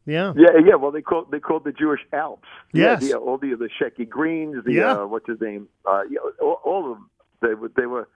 Yeah. 0.06 0.32
Yeah, 0.36 0.48
yeah. 0.54 0.60
yeah. 0.68 0.74
Well, 0.74 0.90
they 0.90 1.02
called 1.02 1.30
they 1.30 1.40
called 1.40 1.64
the 1.64 1.72
Jewish 1.72 2.00
Alps. 2.12 2.48
Yes. 2.72 3.02
Yeah, 3.02 3.08
the, 3.08 3.16
all 3.18 3.38
the 3.38 3.54
the 3.54 3.68
Shecky 3.80 4.08
Greens, 4.08 4.64
the 4.64 4.72
yeah. 4.72 4.92
uh, 4.92 5.06
what's 5.06 5.28
his 5.28 5.40
name? 5.40 5.68
Uh, 5.86 6.02
yeah, 6.10 6.18
all, 6.42 6.60
all 6.64 6.92
of 6.92 6.98
them. 6.98 7.10
They 7.40 7.54
were 7.54 7.70
they 7.76 7.86
were. 7.86 8.08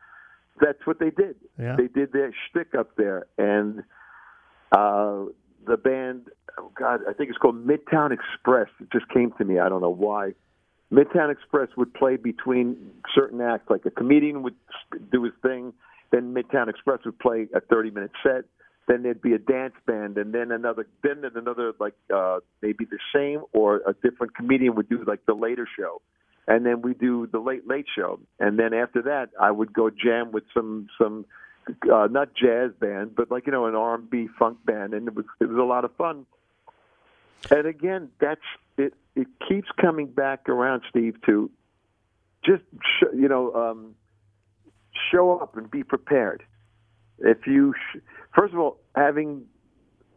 That's 0.60 0.86
what 0.86 0.98
they 0.98 1.10
did. 1.10 1.36
Yeah. 1.58 1.76
They 1.76 1.86
did 1.86 2.12
their 2.12 2.34
shtick 2.50 2.74
up 2.76 2.96
there, 2.96 3.26
and 3.38 3.84
uh, 4.72 5.24
the 5.66 5.76
band. 5.76 6.28
Oh 6.58 6.70
God, 6.78 7.00
I 7.08 7.12
think 7.12 7.30
it's 7.30 7.38
called 7.38 7.66
Midtown 7.66 8.10
Express. 8.12 8.68
It 8.80 8.90
just 8.92 9.08
came 9.08 9.32
to 9.38 9.44
me. 9.44 9.58
I 9.58 9.68
don't 9.68 9.80
know 9.80 9.94
why. 9.94 10.32
Midtown 10.92 11.30
Express 11.30 11.68
would 11.76 11.92
play 11.94 12.16
between 12.16 12.76
certain 13.14 13.40
acts, 13.40 13.68
like 13.70 13.84
a 13.84 13.90
comedian 13.90 14.42
would 14.42 14.56
do 15.12 15.22
his 15.22 15.34
thing, 15.42 15.72
then 16.10 16.34
Midtown 16.34 16.68
Express 16.68 17.00
would 17.04 17.18
play 17.18 17.48
a 17.54 17.60
30 17.60 17.90
minute 17.90 18.12
set. 18.22 18.44
Then 18.86 19.02
there'd 19.02 19.20
be 19.20 19.34
a 19.34 19.38
dance 19.38 19.74
band, 19.86 20.16
and 20.16 20.32
then 20.32 20.50
another, 20.50 20.86
then 21.02 21.22
another 21.34 21.74
like 21.78 21.92
uh, 22.14 22.38
maybe 22.62 22.86
the 22.86 22.98
same 23.14 23.42
or 23.52 23.82
a 23.86 23.92
different 23.92 24.34
comedian 24.34 24.76
would 24.76 24.88
do 24.88 25.04
like 25.06 25.26
the 25.26 25.34
later 25.34 25.68
show, 25.78 26.00
and 26.46 26.64
then 26.64 26.80
we 26.80 26.94
do 26.94 27.26
the 27.26 27.38
late 27.38 27.68
late 27.68 27.84
show, 27.94 28.18
and 28.40 28.58
then 28.58 28.72
after 28.72 29.02
that 29.02 29.28
I 29.38 29.50
would 29.50 29.74
go 29.74 29.90
jam 29.90 30.32
with 30.32 30.44
some 30.54 30.88
some 30.96 31.26
uh, 31.92 32.08
not 32.10 32.34
jazz 32.34 32.70
band, 32.80 33.14
but 33.14 33.30
like 33.30 33.44
you 33.44 33.52
know 33.52 33.66
an 33.66 33.74
R&B 33.74 34.28
funk 34.38 34.58
band, 34.64 34.94
and 34.94 35.06
it 35.06 35.14
was 35.14 35.26
it 35.38 35.50
was 35.50 35.58
a 35.58 35.62
lot 35.62 35.84
of 35.84 35.94
fun. 35.96 36.24
And 37.50 37.66
again, 37.66 38.08
that's 38.20 38.40
it. 38.76 38.94
It 39.14 39.26
keeps 39.48 39.68
coming 39.78 40.06
back 40.06 40.48
around, 40.48 40.82
Steve, 40.88 41.16
to 41.26 41.50
just 42.44 42.62
you 43.14 43.28
know 43.28 43.52
um, 43.52 43.94
show 45.10 45.38
up 45.38 45.56
and 45.56 45.70
be 45.70 45.82
prepared. 45.82 46.42
If 47.18 47.46
you 47.46 47.74
sh- 47.74 47.98
first 48.34 48.54
of 48.54 48.60
all 48.60 48.78
having 48.94 49.44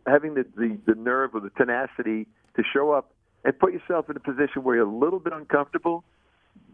having 0.06 0.36
the, 0.36 0.46
the 0.56 0.78
the 0.86 0.96
nerve 0.96 1.36
or 1.36 1.42
the 1.42 1.50
tenacity 1.52 2.28
to 2.56 2.64
show 2.74 2.92
up 2.92 3.14
and 3.44 3.58
put 3.58 3.74
yourself 3.74 4.10
in 4.10 4.18
a 4.18 4.20
position 4.20 4.64
where 4.64 4.76
you're 4.76 4.88
a 4.88 4.98
little 4.98 5.20
bit 5.20 5.34
uncomfortable, 5.34 6.04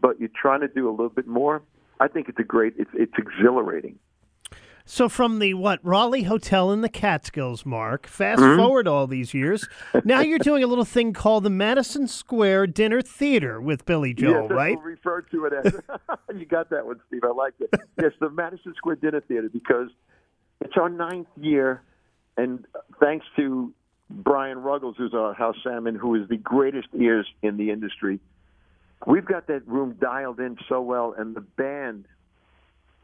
but 0.00 0.20
you're 0.20 0.30
trying 0.40 0.60
to 0.60 0.68
do 0.68 0.88
a 0.88 0.90
little 0.92 1.08
bit 1.08 1.26
more. 1.26 1.62
I 2.00 2.08
think 2.08 2.28
it's 2.28 2.38
a 2.38 2.44
great. 2.44 2.74
It's 2.78 2.90
it's 2.94 3.14
exhilarating. 3.18 3.98
So 4.90 5.10
from 5.10 5.38
the 5.38 5.52
what 5.52 5.80
Raleigh 5.84 6.22
Hotel 6.22 6.72
in 6.72 6.80
the 6.80 6.88
Catskills, 6.88 7.66
Mark. 7.66 8.06
Fast 8.06 8.40
Mm-hmm. 8.40 8.58
forward 8.58 8.88
all 8.88 9.06
these 9.06 9.34
years, 9.34 9.68
now 10.02 10.20
you're 10.20 10.38
doing 10.38 10.64
a 10.64 10.66
little 10.66 10.86
thing 10.86 11.12
called 11.12 11.44
the 11.44 11.50
Madison 11.50 12.08
Square 12.08 12.68
Dinner 12.68 13.02
Theater 13.02 13.60
with 13.60 13.84
Billy 13.84 14.14
Joel, 14.14 14.48
that's 14.48 14.52
right? 14.52 14.76
what 14.76 14.84
we 14.84 14.92
refer 14.92 15.20
to 15.20 15.44
it 15.44 15.52
as. 15.52 15.74
you 16.34 16.46
got 16.46 16.70
that 16.70 16.86
one, 16.86 17.00
Steve. 17.06 17.22
I 17.22 17.32
like 17.32 17.52
it. 17.60 17.68
yes, 18.00 18.12
the 18.18 18.30
Madison 18.30 18.74
Square 18.76 18.96
Dinner 18.96 19.20
Theater 19.20 19.50
because 19.52 19.90
it's 20.62 20.74
our 20.78 20.88
ninth 20.88 21.28
year, 21.36 21.82
and 22.38 22.64
thanks 22.98 23.26
to 23.36 23.74
Brian 24.08 24.58
Ruggles, 24.58 24.94
who's 24.96 25.12
our 25.12 25.34
house 25.34 25.56
soundman, 25.66 25.98
who 25.98 26.14
is 26.14 26.26
the 26.30 26.38
greatest 26.38 26.88
ears 26.98 27.26
in 27.42 27.58
the 27.58 27.70
industry. 27.70 28.20
We've 29.06 29.26
got 29.26 29.48
that 29.48 29.68
room 29.68 29.96
dialed 30.00 30.40
in 30.40 30.56
so 30.66 30.80
well, 30.80 31.14
and 31.16 31.36
the 31.36 31.42
band, 31.42 32.06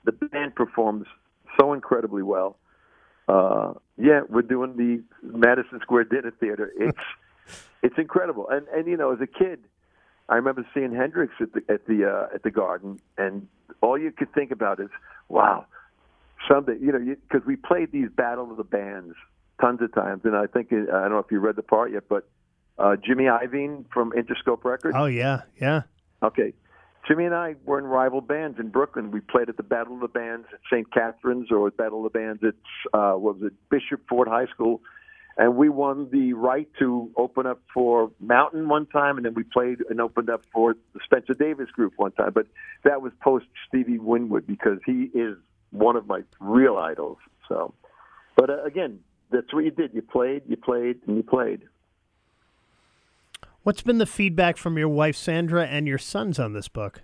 the 0.04 0.12
band 0.12 0.54
performs 0.54 1.06
so 1.58 1.72
incredibly 1.72 2.22
well. 2.22 2.56
Uh, 3.28 3.74
yeah, 3.96 4.20
we're 4.28 4.42
doing 4.42 4.76
the 4.76 5.02
Madison 5.22 5.80
Square 5.80 6.04
Dinner 6.04 6.32
Theater. 6.38 6.72
It's 6.78 6.98
it's 7.82 7.98
incredible, 7.98 8.48
and 8.48 8.66
and 8.68 8.86
you 8.86 8.96
know, 8.96 9.12
as 9.12 9.20
a 9.20 9.26
kid, 9.26 9.60
I 10.28 10.36
remember 10.36 10.66
seeing 10.74 10.94
Hendrix 10.94 11.32
at 11.40 11.52
the 11.52 11.62
at 11.72 11.86
the 11.86 12.04
uh, 12.04 12.34
at 12.34 12.42
the 12.42 12.50
Garden, 12.50 13.00
and 13.16 13.46
all 13.80 13.98
you 13.98 14.10
could 14.10 14.32
think 14.32 14.50
about 14.50 14.80
is, 14.80 14.90
wow, 15.28 15.66
someday, 16.48 16.76
you 16.80 16.92
know, 16.92 17.16
because 17.28 17.46
we 17.46 17.56
played 17.56 17.92
these 17.92 18.08
Battle 18.14 18.50
of 18.50 18.56
the 18.56 18.64
Bands 18.64 19.14
tons 19.60 19.80
of 19.80 19.94
times, 19.94 20.22
and 20.24 20.36
I 20.36 20.46
think 20.46 20.72
uh, 20.72 20.76
I 20.76 21.02
don't 21.02 21.12
know 21.12 21.18
if 21.18 21.30
you 21.30 21.40
read 21.40 21.56
the 21.56 21.62
part 21.62 21.92
yet, 21.92 22.04
but 22.08 22.28
uh, 22.78 22.96
Jimmy 22.96 23.24
Iovine 23.24 23.84
from 23.92 24.12
Interscope 24.12 24.64
Records. 24.64 24.94
Oh 24.98 25.06
yeah, 25.06 25.42
yeah. 25.60 25.82
Okay. 26.22 26.52
Jimmy 27.06 27.26
and 27.26 27.34
I 27.34 27.54
were 27.64 27.78
in 27.78 27.84
rival 27.84 28.20
bands 28.20 28.58
in 28.58 28.70
Brooklyn. 28.70 29.10
We 29.10 29.20
played 29.20 29.48
at 29.48 29.56
the 29.56 29.62
Battle 29.62 29.94
of 29.94 30.00
the 30.00 30.08
Bands 30.08 30.46
at 30.52 30.60
St. 30.70 30.90
Catherine's 30.90 31.50
or 31.50 31.70
Battle 31.70 32.04
of 32.04 32.12
the 32.12 32.18
Bands 32.18 32.42
at 32.42 32.54
uh, 32.98 33.12
what 33.14 33.38
was 33.38 33.42
it, 33.44 33.52
Bishop 33.68 34.00
Ford 34.08 34.28
High 34.28 34.46
School, 34.46 34.80
and 35.36 35.56
we 35.56 35.68
won 35.68 36.08
the 36.10 36.32
right 36.32 36.68
to 36.78 37.10
open 37.16 37.46
up 37.46 37.60
for 37.72 38.10
Mountain 38.20 38.68
one 38.68 38.86
time, 38.86 39.16
and 39.16 39.26
then 39.26 39.34
we 39.34 39.42
played 39.42 39.78
and 39.90 40.00
opened 40.00 40.30
up 40.30 40.42
for 40.52 40.74
the 40.94 41.00
Spencer 41.04 41.34
Davis 41.34 41.70
Group 41.70 41.94
one 41.96 42.12
time. 42.12 42.32
But 42.32 42.46
that 42.84 43.02
was 43.02 43.12
post 43.20 43.46
Stevie 43.68 43.98
Winwood 43.98 44.46
because 44.46 44.78
he 44.86 45.10
is 45.12 45.36
one 45.72 45.96
of 45.96 46.06
my 46.06 46.22
real 46.40 46.76
idols. 46.76 47.18
So, 47.48 47.74
but 48.36 48.48
uh, 48.48 48.62
again, 48.62 49.00
that's 49.30 49.52
what 49.52 49.64
you 49.64 49.72
did. 49.72 49.92
You 49.92 50.02
played, 50.02 50.42
you 50.48 50.56
played, 50.56 51.00
and 51.06 51.16
you 51.16 51.22
played. 51.22 51.62
What's 53.64 53.80
been 53.80 53.96
the 53.96 54.04
feedback 54.04 54.58
from 54.58 54.76
your 54.76 54.90
wife 54.90 55.16
Sandra 55.16 55.64
and 55.66 55.88
your 55.88 55.96
sons 55.96 56.38
on 56.38 56.52
this 56.52 56.68
book? 56.68 57.00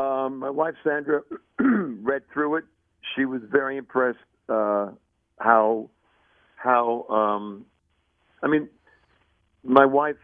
Um, 0.00 0.38
my 0.38 0.48
wife 0.48 0.74
Sandra 0.84 1.22
read 1.58 2.22
through 2.32 2.58
it. 2.58 2.64
She 3.16 3.24
was 3.24 3.42
very 3.50 3.76
impressed 3.76 4.18
uh, 4.48 4.92
how 5.40 5.90
how 6.54 7.02
um, 7.08 7.66
I 8.42 8.46
mean, 8.46 8.68
my 9.64 9.84
wife. 9.84 10.16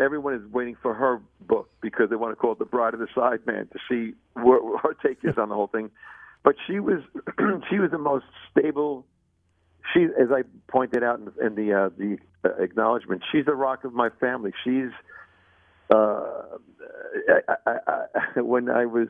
Everyone 0.00 0.34
is 0.34 0.42
waiting 0.50 0.76
for 0.82 0.94
her 0.94 1.20
book 1.46 1.68
because 1.80 2.08
they 2.10 2.16
want 2.16 2.32
to 2.32 2.36
call 2.36 2.52
it 2.52 2.58
"The 2.58 2.64
Bride 2.64 2.94
of 2.94 3.00
the 3.00 3.06
Sideman" 3.14 3.70
to 3.70 3.78
see 3.88 4.14
what 4.34 4.60
her 4.82 4.96
take 5.06 5.18
is 5.22 5.38
on 5.38 5.50
the 5.50 5.54
whole 5.54 5.68
thing. 5.68 5.90
But 6.42 6.56
she 6.66 6.80
was 6.80 7.00
she 7.70 7.78
was 7.78 7.92
the 7.92 7.98
most 7.98 8.24
stable. 8.50 9.06
She, 9.92 10.04
as 10.04 10.28
I 10.30 10.42
pointed 10.68 11.02
out 11.02 11.18
in, 11.20 11.46
in 11.46 11.54
the 11.54 11.74
uh, 11.74 11.88
the 11.96 12.18
uh, 12.44 12.62
acknowledgement, 12.62 13.22
she's 13.32 13.46
the 13.46 13.54
rock 13.54 13.84
of 13.84 13.92
my 13.92 14.10
family. 14.20 14.52
She's 14.64 14.90
uh, 15.92 16.42
I, 17.28 17.54
I, 17.66 17.76
I, 17.86 18.06
when 18.40 18.68
I 18.70 18.86
was 18.86 19.08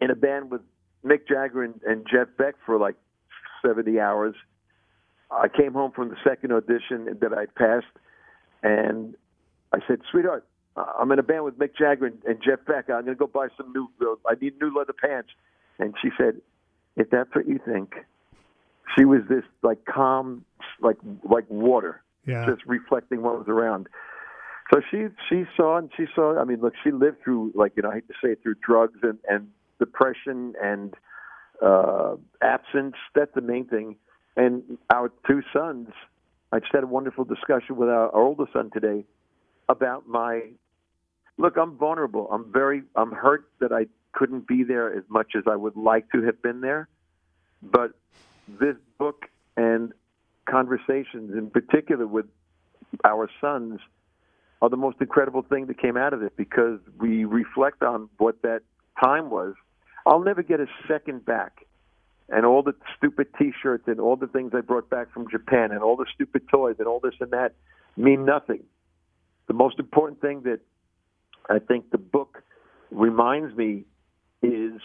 in 0.00 0.10
a 0.10 0.14
band 0.16 0.50
with 0.50 0.62
Mick 1.04 1.28
Jagger 1.28 1.62
and, 1.62 1.80
and 1.86 2.06
Jeff 2.10 2.28
Beck 2.36 2.54
for 2.64 2.78
like 2.78 2.96
70 3.64 4.00
hours, 4.00 4.34
I 5.30 5.48
came 5.48 5.72
home 5.72 5.92
from 5.92 6.08
the 6.08 6.16
second 6.24 6.52
audition 6.52 7.18
that 7.20 7.32
I 7.32 7.46
passed, 7.46 7.86
and 8.62 9.14
I 9.72 9.78
said, 9.86 10.00
"Sweetheart, 10.10 10.46
I'm 10.76 11.10
in 11.12 11.18
a 11.18 11.22
band 11.22 11.44
with 11.44 11.58
Mick 11.58 11.76
Jagger 11.76 12.06
and, 12.06 12.18
and 12.24 12.38
Jeff 12.42 12.64
Beck. 12.66 12.88
I'm 12.88 13.04
going 13.04 13.06
to 13.06 13.14
go 13.14 13.26
buy 13.26 13.48
some 13.56 13.72
new. 13.72 13.88
Uh, 14.00 14.14
I 14.28 14.34
need 14.40 14.60
new 14.60 14.76
leather 14.76 14.94
pants." 14.94 15.30
And 15.78 15.94
she 16.00 16.10
said, 16.16 16.40
"If 16.96 17.10
that's 17.10 17.34
what 17.34 17.48
you 17.48 17.58
think." 17.64 17.94
She 18.96 19.04
was 19.04 19.20
this 19.28 19.44
like 19.62 19.84
calm, 19.84 20.44
like 20.80 20.96
like 21.28 21.44
water, 21.50 22.02
Yeah. 22.26 22.46
just 22.46 22.64
reflecting 22.66 23.22
what 23.22 23.38
was 23.38 23.48
around. 23.48 23.88
So 24.72 24.80
she 24.90 25.06
she 25.28 25.44
saw 25.56 25.78
and 25.78 25.90
she 25.96 26.06
saw. 26.14 26.38
I 26.40 26.44
mean, 26.44 26.60
look, 26.60 26.74
she 26.82 26.90
lived 26.90 27.22
through 27.22 27.52
like 27.54 27.72
you 27.76 27.82
know 27.82 27.90
I 27.90 27.94
hate 27.94 28.08
to 28.08 28.14
say 28.22 28.32
it 28.32 28.42
through 28.42 28.56
drugs 28.66 28.98
and 29.02 29.18
and 29.28 29.48
depression 29.78 30.54
and 30.62 30.94
uh, 31.62 32.16
absence. 32.42 32.94
That's 33.14 33.32
the 33.34 33.40
main 33.40 33.66
thing. 33.66 33.96
And 34.36 34.78
our 34.92 35.10
two 35.26 35.42
sons. 35.52 35.88
I 36.52 36.60
just 36.60 36.72
had 36.72 36.84
a 36.84 36.86
wonderful 36.86 37.24
discussion 37.24 37.76
with 37.76 37.88
our, 37.88 38.08
our 38.14 38.22
older 38.22 38.44
son 38.52 38.70
today 38.72 39.04
about 39.68 40.06
my 40.08 40.42
look. 41.38 41.56
I'm 41.56 41.76
vulnerable. 41.76 42.28
I'm 42.32 42.52
very. 42.52 42.82
I'm 42.94 43.12
hurt 43.12 43.48
that 43.60 43.72
I 43.72 43.86
couldn't 44.12 44.46
be 44.46 44.62
there 44.62 44.92
as 44.96 45.02
much 45.08 45.32
as 45.36 45.42
I 45.50 45.56
would 45.56 45.76
like 45.76 46.10
to 46.12 46.22
have 46.22 46.40
been 46.42 46.60
there. 46.60 46.88
But 47.62 47.92
this 48.48 48.76
book 48.98 49.26
and 49.56 49.92
conversations, 50.48 51.36
in 51.36 51.50
particular 51.50 52.06
with 52.06 52.26
our 53.04 53.28
sons, 53.40 53.80
are 54.62 54.70
the 54.70 54.76
most 54.76 54.96
incredible 55.00 55.42
thing 55.42 55.66
that 55.66 55.78
came 55.78 55.96
out 55.96 56.12
of 56.12 56.22
it 56.22 56.36
because 56.36 56.80
we 56.98 57.24
reflect 57.24 57.82
on 57.82 58.08
what 58.18 58.40
that 58.42 58.60
time 59.02 59.30
was. 59.30 59.54
I'll 60.06 60.22
never 60.22 60.42
get 60.42 60.60
a 60.60 60.66
second 60.88 61.24
back. 61.24 61.66
And 62.28 62.44
all 62.44 62.62
the 62.62 62.74
stupid 62.96 63.28
T-shirts 63.38 63.84
and 63.86 64.00
all 64.00 64.16
the 64.16 64.26
things 64.26 64.52
I 64.54 64.60
brought 64.60 64.90
back 64.90 65.12
from 65.12 65.30
Japan 65.30 65.70
and 65.70 65.82
all 65.82 65.96
the 65.96 66.06
stupid 66.12 66.48
toys 66.48 66.76
and 66.78 66.88
all 66.88 66.98
this 67.00 67.14
and 67.20 67.30
that 67.30 67.54
mean 67.96 68.24
nothing. 68.24 68.64
The 69.46 69.54
most 69.54 69.78
important 69.78 70.20
thing 70.20 70.42
that 70.42 70.60
I 71.48 71.60
think 71.60 71.90
the 71.90 71.98
book 71.98 72.42
reminds 72.90 73.56
me 73.56 73.84
is, 74.42 74.80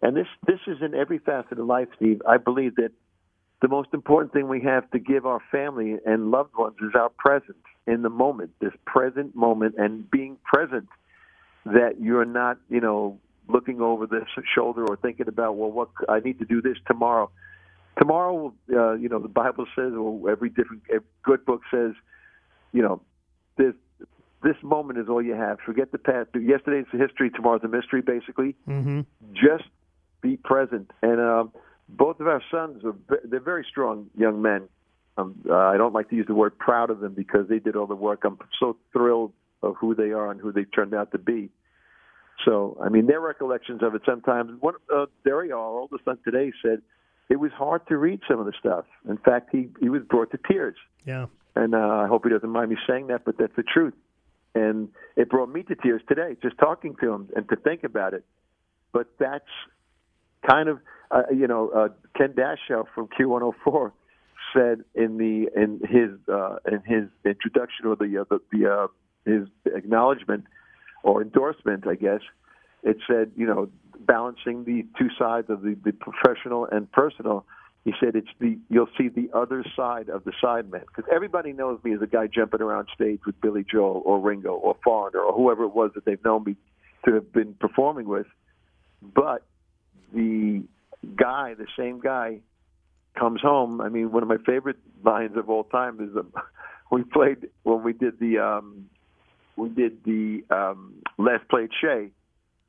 and 0.00 0.16
this 0.16 0.26
this 0.46 0.60
is 0.66 0.78
in 0.80 0.94
every 0.94 1.18
facet 1.18 1.58
of 1.58 1.66
life, 1.66 1.88
Steve. 1.96 2.22
I 2.26 2.38
believe 2.38 2.76
that 2.76 2.92
the 3.62 3.68
most 3.68 3.88
important 3.92 4.32
thing 4.32 4.48
we 4.48 4.60
have 4.62 4.90
to 4.90 4.98
give 4.98 5.24
our 5.26 5.40
family 5.50 5.96
and 6.04 6.30
loved 6.30 6.54
ones 6.56 6.76
is 6.82 6.92
our 6.94 7.08
presence 7.08 7.58
in 7.86 8.02
the 8.02 8.10
moment, 8.10 8.50
this 8.60 8.72
present 8.84 9.34
moment, 9.34 9.74
and 9.78 10.10
being 10.10 10.36
present. 10.44 10.88
That 11.64 12.00
you're 12.00 12.24
not, 12.24 12.58
you 12.68 12.80
know, 12.80 13.18
looking 13.48 13.80
over 13.80 14.06
this 14.06 14.28
shoulder 14.54 14.84
or 14.86 14.96
thinking 14.96 15.26
about, 15.26 15.56
well, 15.56 15.70
what 15.70 15.88
I 16.08 16.20
need 16.20 16.38
to 16.38 16.44
do 16.44 16.62
this 16.62 16.76
tomorrow. 16.86 17.30
Tomorrow, 17.98 18.54
uh, 18.72 18.92
you 18.94 19.08
know, 19.08 19.18
the 19.18 19.28
Bible 19.28 19.66
says, 19.74 19.92
or 19.94 20.30
every 20.30 20.48
different 20.48 20.82
every 20.88 21.08
good 21.24 21.44
book 21.44 21.62
says, 21.70 21.92
you 22.72 22.82
know, 22.82 23.00
this 23.56 23.74
this 24.44 24.56
moment 24.62 24.98
is 25.00 25.08
all 25.08 25.22
you 25.22 25.34
have. 25.34 25.58
Forget 25.64 25.90
the 25.90 25.98
past. 25.98 26.28
Yesterday's 26.40 26.86
a 26.92 26.98
history. 26.98 27.30
Tomorrow's 27.30 27.64
a 27.64 27.68
mystery. 27.68 28.02
Basically, 28.02 28.54
Mm-hmm. 28.68 29.00
just 29.32 29.68
be 30.20 30.36
present. 30.36 30.90
And 31.02 31.20
um, 31.20 31.52
both 31.88 32.20
of 32.20 32.26
our 32.26 32.42
sons 32.50 32.84
are 32.84 32.94
they're 33.24 33.40
very 33.40 33.64
strong 33.68 34.06
young 34.16 34.42
men. 34.42 34.68
Um, 35.18 35.34
uh, 35.48 35.54
I 35.54 35.76
don't 35.76 35.94
like 35.94 36.10
to 36.10 36.16
use 36.16 36.26
the 36.26 36.34
word 36.34 36.58
proud 36.58 36.90
of 36.90 37.00
them 37.00 37.14
because 37.14 37.48
they 37.48 37.58
did 37.58 37.76
all 37.76 37.86
the 37.86 37.94
work. 37.94 38.24
I'm 38.24 38.38
so 38.60 38.76
thrilled 38.92 39.32
of 39.62 39.76
who 39.80 39.94
they 39.94 40.10
are 40.10 40.30
and 40.30 40.40
who 40.40 40.52
they 40.52 40.64
turned 40.64 40.94
out 40.94 41.12
to 41.12 41.18
be. 41.18 41.48
So, 42.44 42.76
I 42.84 42.90
mean, 42.90 43.06
their 43.06 43.20
recollections 43.20 43.82
of 43.82 43.94
it 43.94 44.02
sometimes. 44.04 44.50
One, 44.60 44.74
uh, 44.94 45.06
Dario, 45.24 45.56
our 45.58 45.78
oldest 45.78 46.04
son 46.04 46.18
today, 46.22 46.52
said 46.62 46.82
it 47.30 47.36
was 47.36 47.50
hard 47.52 47.86
to 47.88 47.96
read 47.96 48.20
some 48.28 48.38
of 48.38 48.46
the 48.46 48.52
stuff. 48.58 48.84
In 49.08 49.16
fact, 49.16 49.48
he 49.52 49.68
he 49.80 49.88
was 49.88 50.02
brought 50.02 50.30
to 50.32 50.38
tears. 50.46 50.76
Yeah. 51.06 51.26
And 51.54 51.74
uh, 51.74 51.78
I 51.78 52.06
hope 52.08 52.24
he 52.24 52.30
doesn't 52.30 52.50
mind 52.50 52.68
me 52.70 52.76
saying 52.86 53.06
that, 53.06 53.24
but 53.24 53.38
that's 53.38 53.56
the 53.56 53.62
truth. 53.62 53.94
and 54.54 54.88
it 55.16 55.28
brought 55.30 55.50
me 55.50 55.62
to 55.64 55.74
tears 55.74 56.02
today 56.08 56.36
just 56.42 56.58
talking 56.58 56.94
to 57.00 57.12
him 57.12 57.28
and 57.36 57.48
to 57.48 57.56
think 57.56 57.84
about 57.84 58.14
it. 58.14 58.24
But 58.92 59.06
that's 59.18 59.44
kind 60.48 60.68
of 60.68 60.80
uh, 61.10 61.22
you 61.30 61.46
know 61.46 61.70
uh, 61.70 61.88
Ken 62.16 62.34
Dashow 62.34 62.84
from 62.94 63.08
Q104 63.08 63.92
said 64.54 64.84
in 64.94 65.18
the 65.18 65.48
in 65.54 65.80
his 65.80 66.18
uh, 66.28 66.56
in 66.70 66.82
his 66.84 67.08
introduction 67.24 67.86
or 67.86 67.96
the 67.96 68.18
uh, 68.18 68.24
the, 68.28 68.40
the 68.52 68.70
uh, 68.70 68.86
his 69.24 69.48
acknowledgement 69.74 70.44
or 71.02 71.22
endorsement, 71.22 71.86
I 71.86 71.94
guess. 71.94 72.20
It 72.82 72.98
said, 73.06 73.32
you 73.36 73.46
know, 73.46 73.68
balancing 73.98 74.64
the 74.64 74.86
two 74.98 75.08
sides 75.18 75.50
of 75.50 75.62
the, 75.62 75.76
the 75.84 75.92
professional 75.92 76.66
and 76.66 76.90
personal. 76.92 77.44
He 77.84 77.92
said 78.00 78.16
it's 78.16 78.28
the 78.40 78.58
you'll 78.68 78.88
see 78.98 79.08
the 79.08 79.30
other 79.32 79.64
side 79.76 80.08
of 80.08 80.24
the 80.24 80.32
sideman 80.42 80.80
because 80.80 81.04
everybody 81.12 81.52
knows 81.52 81.78
me 81.84 81.94
as 81.94 82.02
a 82.02 82.06
guy 82.06 82.26
jumping 82.26 82.60
around 82.60 82.88
stage 82.92 83.20
with 83.24 83.40
Billy 83.40 83.64
Joel 83.68 84.02
or 84.04 84.18
Ringo 84.18 84.54
or 84.54 84.76
Foreigner 84.82 85.20
or 85.20 85.32
whoever 85.32 85.62
it 85.64 85.74
was 85.74 85.92
that 85.94 86.04
they've 86.04 86.22
known 86.24 86.42
me 86.44 86.56
to 87.06 87.14
have 87.14 87.32
been 87.32 87.54
performing 87.54 88.08
with. 88.08 88.26
But 89.00 89.44
the 90.12 90.62
guy, 91.16 91.54
the 91.54 91.66
same 91.78 92.00
guy, 92.00 92.40
comes 93.18 93.40
home. 93.40 93.80
I 93.80 93.88
mean, 93.88 94.12
one 94.12 94.22
of 94.22 94.28
my 94.28 94.38
favorite 94.44 94.76
lines 95.04 95.36
of 95.36 95.48
all 95.48 95.64
time 95.64 96.00
is 96.00 96.16
um, 96.16 96.32
we 96.90 97.02
played 97.04 97.48
when 97.62 97.82
we 97.82 97.92
did 97.92 98.18
the 98.18 98.38
um, 98.38 98.88
we 99.56 99.68
did 99.68 100.04
the 100.04 100.44
um, 100.50 100.94
last 101.18 101.48
played 101.48 101.70
Shea, 101.80 102.10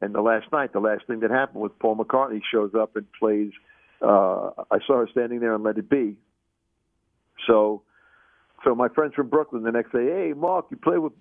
and 0.02 0.13
the 0.13 0.21
last 0.21 0.52
night, 0.52 0.73
the 0.73 0.80
last 0.80 1.06
thing 1.08 1.19
that 1.21 1.32
happened 1.32 1.62
was 1.62 1.71
Paul 1.80 1.97
McCartney 1.97 2.41
shows 2.52 2.71
up 2.76 2.95
and 2.95 3.06
plays. 3.19 3.52
Uh, 4.02 4.52
I 4.69 4.78
saw 4.86 5.00
her 5.00 5.08
standing 5.12 5.39
there 5.39 5.56
and 5.56 5.63
Let 5.63 5.78
It 5.78 5.89
Be. 5.89 6.15
So, 7.47 7.82
so 8.67 8.75
my 8.75 8.89
friends 8.89 9.13
from 9.13 9.30
Brooklyn 9.30 9.63
the 9.63 9.71
next 9.71 9.93
day, 9.93 10.06
hey 10.06 10.34
Mark, 10.36 10.65
you 10.69 10.77
play 10.77 10.97
with 10.97 11.13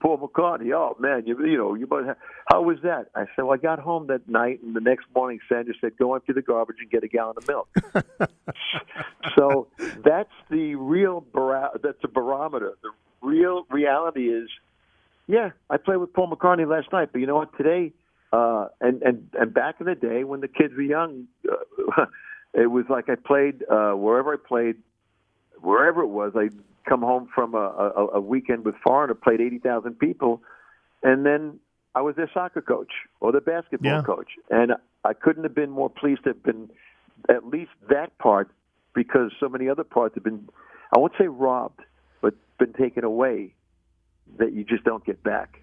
Paul 0.00 0.18
McCartney. 0.18 0.72
Oh 0.74 0.96
man, 0.98 1.24
you 1.26 1.38
you 1.44 1.58
know 1.58 1.74
you 1.74 1.86
must. 1.86 2.06
Have, 2.06 2.16
how 2.50 2.62
was 2.62 2.78
that? 2.82 3.08
I 3.14 3.24
said, 3.36 3.42
well, 3.42 3.52
I 3.52 3.56
got 3.58 3.78
home 3.78 4.06
that 4.06 4.26
night, 4.26 4.62
and 4.62 4.74
the 4.74 4.80
next 4.80 5.04
morning, 5.14 5.38
Sandra 5.48 5.74
said, 5.80 5.98
go 5.98 6.14
empty 6.14 6.32
the 6.32 6.40
garbage 6.40 6.76
and 6.80 6.90
get 6.90 7.04
a 7.04 7.08
gallon 7.08 7.34
of 7.36 7.46
milk. 7.46 7.68
so 9.36 9.68
that's 10.02 10.32
the 10.50 10.76
real 10.76 11.20
bar- 11.20 11.72
that's 11.82 12.02
a 12.04 12.08
barometer. 12.08 12.72
The 12.82 12.90
real 13.20 13.66
reality 13.70 14.28
is, 14.28 14.48
yeah, 15.26 15.50
I 15.68 15.76
played 15.76 15.98
with 15.98 16.14
Paul 16.14 16.34
McCartney 16.34 16.66
last 16.66 16.90
night, 16.90 17.10
but 17.12 17.20
you 17.20 17.26
know 17.26 17.36
what? 17.36 17.54
Today, 17.58 17.92
uh, 18.32 18.68
and 18.80 19.02
and 19.02 19.28
and 19.38 19.52
back 19.52 19.76
in 19.78 19.86
the 19.86 19.94
day 19.94 20.24
when 20.24 20.40
the 20.40 20.48
kids 20.48 20.72
were 20.74 20.82
young, 20.82 21.26
uh, 21.46 22.06
it 22.54 22.70
was 22.70 22.86
like 22.88 23.10
I 23.10 23.16
played 23.16 23.62
uh, 23.70 23.92
wherever 23.92 24.32
I 24.32 24.36
played, 24.36 24.76
wherever 25.60 26.00
it 26.00 26.08
was. 26.08 26.32
I 26.34 26.48
come 26.88 27.00
home 27.02 27.28
from 27.34 27.54
a, 27.54 27.58
a, 27.58 28.06
a 28.14 28.20
weekend 28.20 28.64
with 28.64 28.74
Foreigner, 28.82 29.14
played 29.14 29.40
80,000 29.40 29.98
people, 29.98 30.42
and 31.02 31.24
then 31.24 31.58
I 31.94 32.00
was 32.02 32.16
their 32.16 32.30
soccer 32.32 32.60
coach 32.60 32.92
or 33.20 33.32
their 33.32 33.40
basketball 33.40 33.90
Yeah. 33.90 34.02
coach. 34.02 34.32
And 34.50 34.72
I 35.04 35.12
couldn't 35.12 35.44
have 35.44 35.54
been 35.54 35.70
more 35.70 35.90
pleased 35.90 36.24
to 36.24 36.30
have 36.30 36.42
been 36.42 36.70
at 37.28 37.46
least 37.46 37.70
that 37.88 38.16
part 38.18 38.50
because 38.94 39.32
so 39.38 39.48
many 39.48 39.68
other 39.68 39.84
parts 39.84 40.14
have 40.14 40.24
been, 40.24 40.48
I 40.94 40.98
won't 40.98 41.12
say 41.18 41.26
robbed, 41.26 41.80
but 42.20 42.34
been 42.58 42.72
taken 42.72 43.04
away 43.04 43.54
that 44.38 44.52
you 44.52 44.64
just 44.64 44.84
don't 44.84 45.04
get 45.04 45.22
back. 45.22 45.60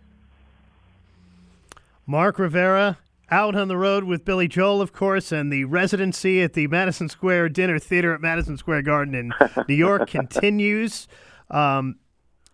Mark 2.06 2.40
Rivera 2.40 2.98
out 3.32 3.56
on 3.56 3.68
the 3.68 3.78
road 3.78 4.04
with 4.04 4.26
Billy 4.26 4.48
Joel, 4.48 4.82
of 4.82 4.92
course, 4.94 5.32
and 5.32 5.52
the 5.52 5.66
residency 5.66 6.42
at 6.42 6.54
the 6.54 6.68
Madison 6.68 7.10
Square 7.10 7.50
Dinner 7.50 7.80
Theater 7.80 8.14
at 8.14 8.22
Madison 8.22 8.58
Square 8.58 8.84
Garden 8.84 9.16
in 9.16 9.34
New 9.68 9.76
York 9.76 10.10
continues. 10.10 11.08
Um, 11.50 11.96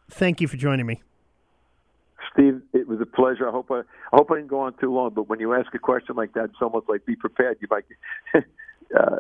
thank 0.10 0.40
you 0.40 0.48
for 0.48 0.58
joining 0.58 0.86
me. 0.86 1.02
Steve, 2.32 2.62
it 2.74 2.88
was 2.88 3.02
a 3.02 3.06
pleasure. 3.06 3.48
I 3.48 3.52
hope 3.52 3.72
I, 3.72 3.80
I 3.80 4.18
hope 4.18 4.30
I 4.32 4.36
didn't 4.36 4.50
go 4.50 4.60
on 4.60 4.74
too 4.80 4.94
long, 4.94 5.12
but 5.16 5.28
when 5.28 5.40
you 5.40 5.54
ask 5.54 5.74
a 5.74 5.80
question 5.80 6.16
like 6.16 6.34
that, 6.34 6.46
it's 6.46 6.62
almost 6.62 6.88
like 6.88 7.06
be 7.06 7.16
prepared. 7.16 7.58
You 7.60 7.68
might. 7.72 7.86
uh, 8.98 9.18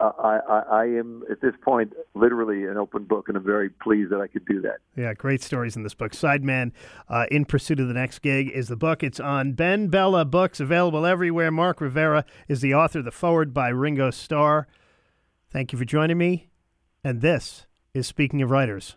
I, 0.00 0.40
I, 0.48 0.62
I 0.70 0.84
am 0.84 1.22
at 1.30 1.40
this 1.40 1.54
point 1.62 1.92
literally 2.14 2.64
an 2.64 2.76
open 2.76 3.04
book, 3.04 3.28
and 3.28 3.36
I'm 3.36 3.44
very 3.44 3.70
pleased 3.70 4.10
that 4.10 4.20
I 4.20 4.26
could 4.26 4.44
do 4.46 4.60
that. 4.62 4.78
Yeah, 4.96 5.14
great 5.14 5.42
stories 5.42 5.76
in 5.76 5.82
this 5.82 5.94
book. 5.94 6.12
Sideman, 6.12 6.72
uh, 7.08 7.26
In 7.30 7.44
Pursuit 7.44 7.80
of 7.80 7.88
the 7.88 7.94
Next 7.94 8.20
Gig 8.20 8.50
is 8.50 8.68
the 8.68 8.76
book. 8.76 9.02
It's 9.02 9.20
on 9.20 9.54
BenBella 9.54 10.30
Books, 10.30 10.60
available 10.60 11.06
everywhere. 11.06 11.50
Mark 11.50 11.80
Rivera 11.80 12.24
is 12.48 12.60
the 12.60 12.74
author, 12.74 13.02
the 13.02 13.10
foreword 13.10 13.54
by 13.54 13.68
Ringo 13.68 14.10
Starr. 14.10 14.66
Thank 15.50 15.72
you 15.72 15.78
for 15.78 15.84
joining 15.84 16.18
me. 16.18 16.50
And 17.04 17.20
this 17.20 17.66
is 17.94 18.06
Speaking 18.06 18.42
of 18.42 18.50
Writers. 18.50 18.96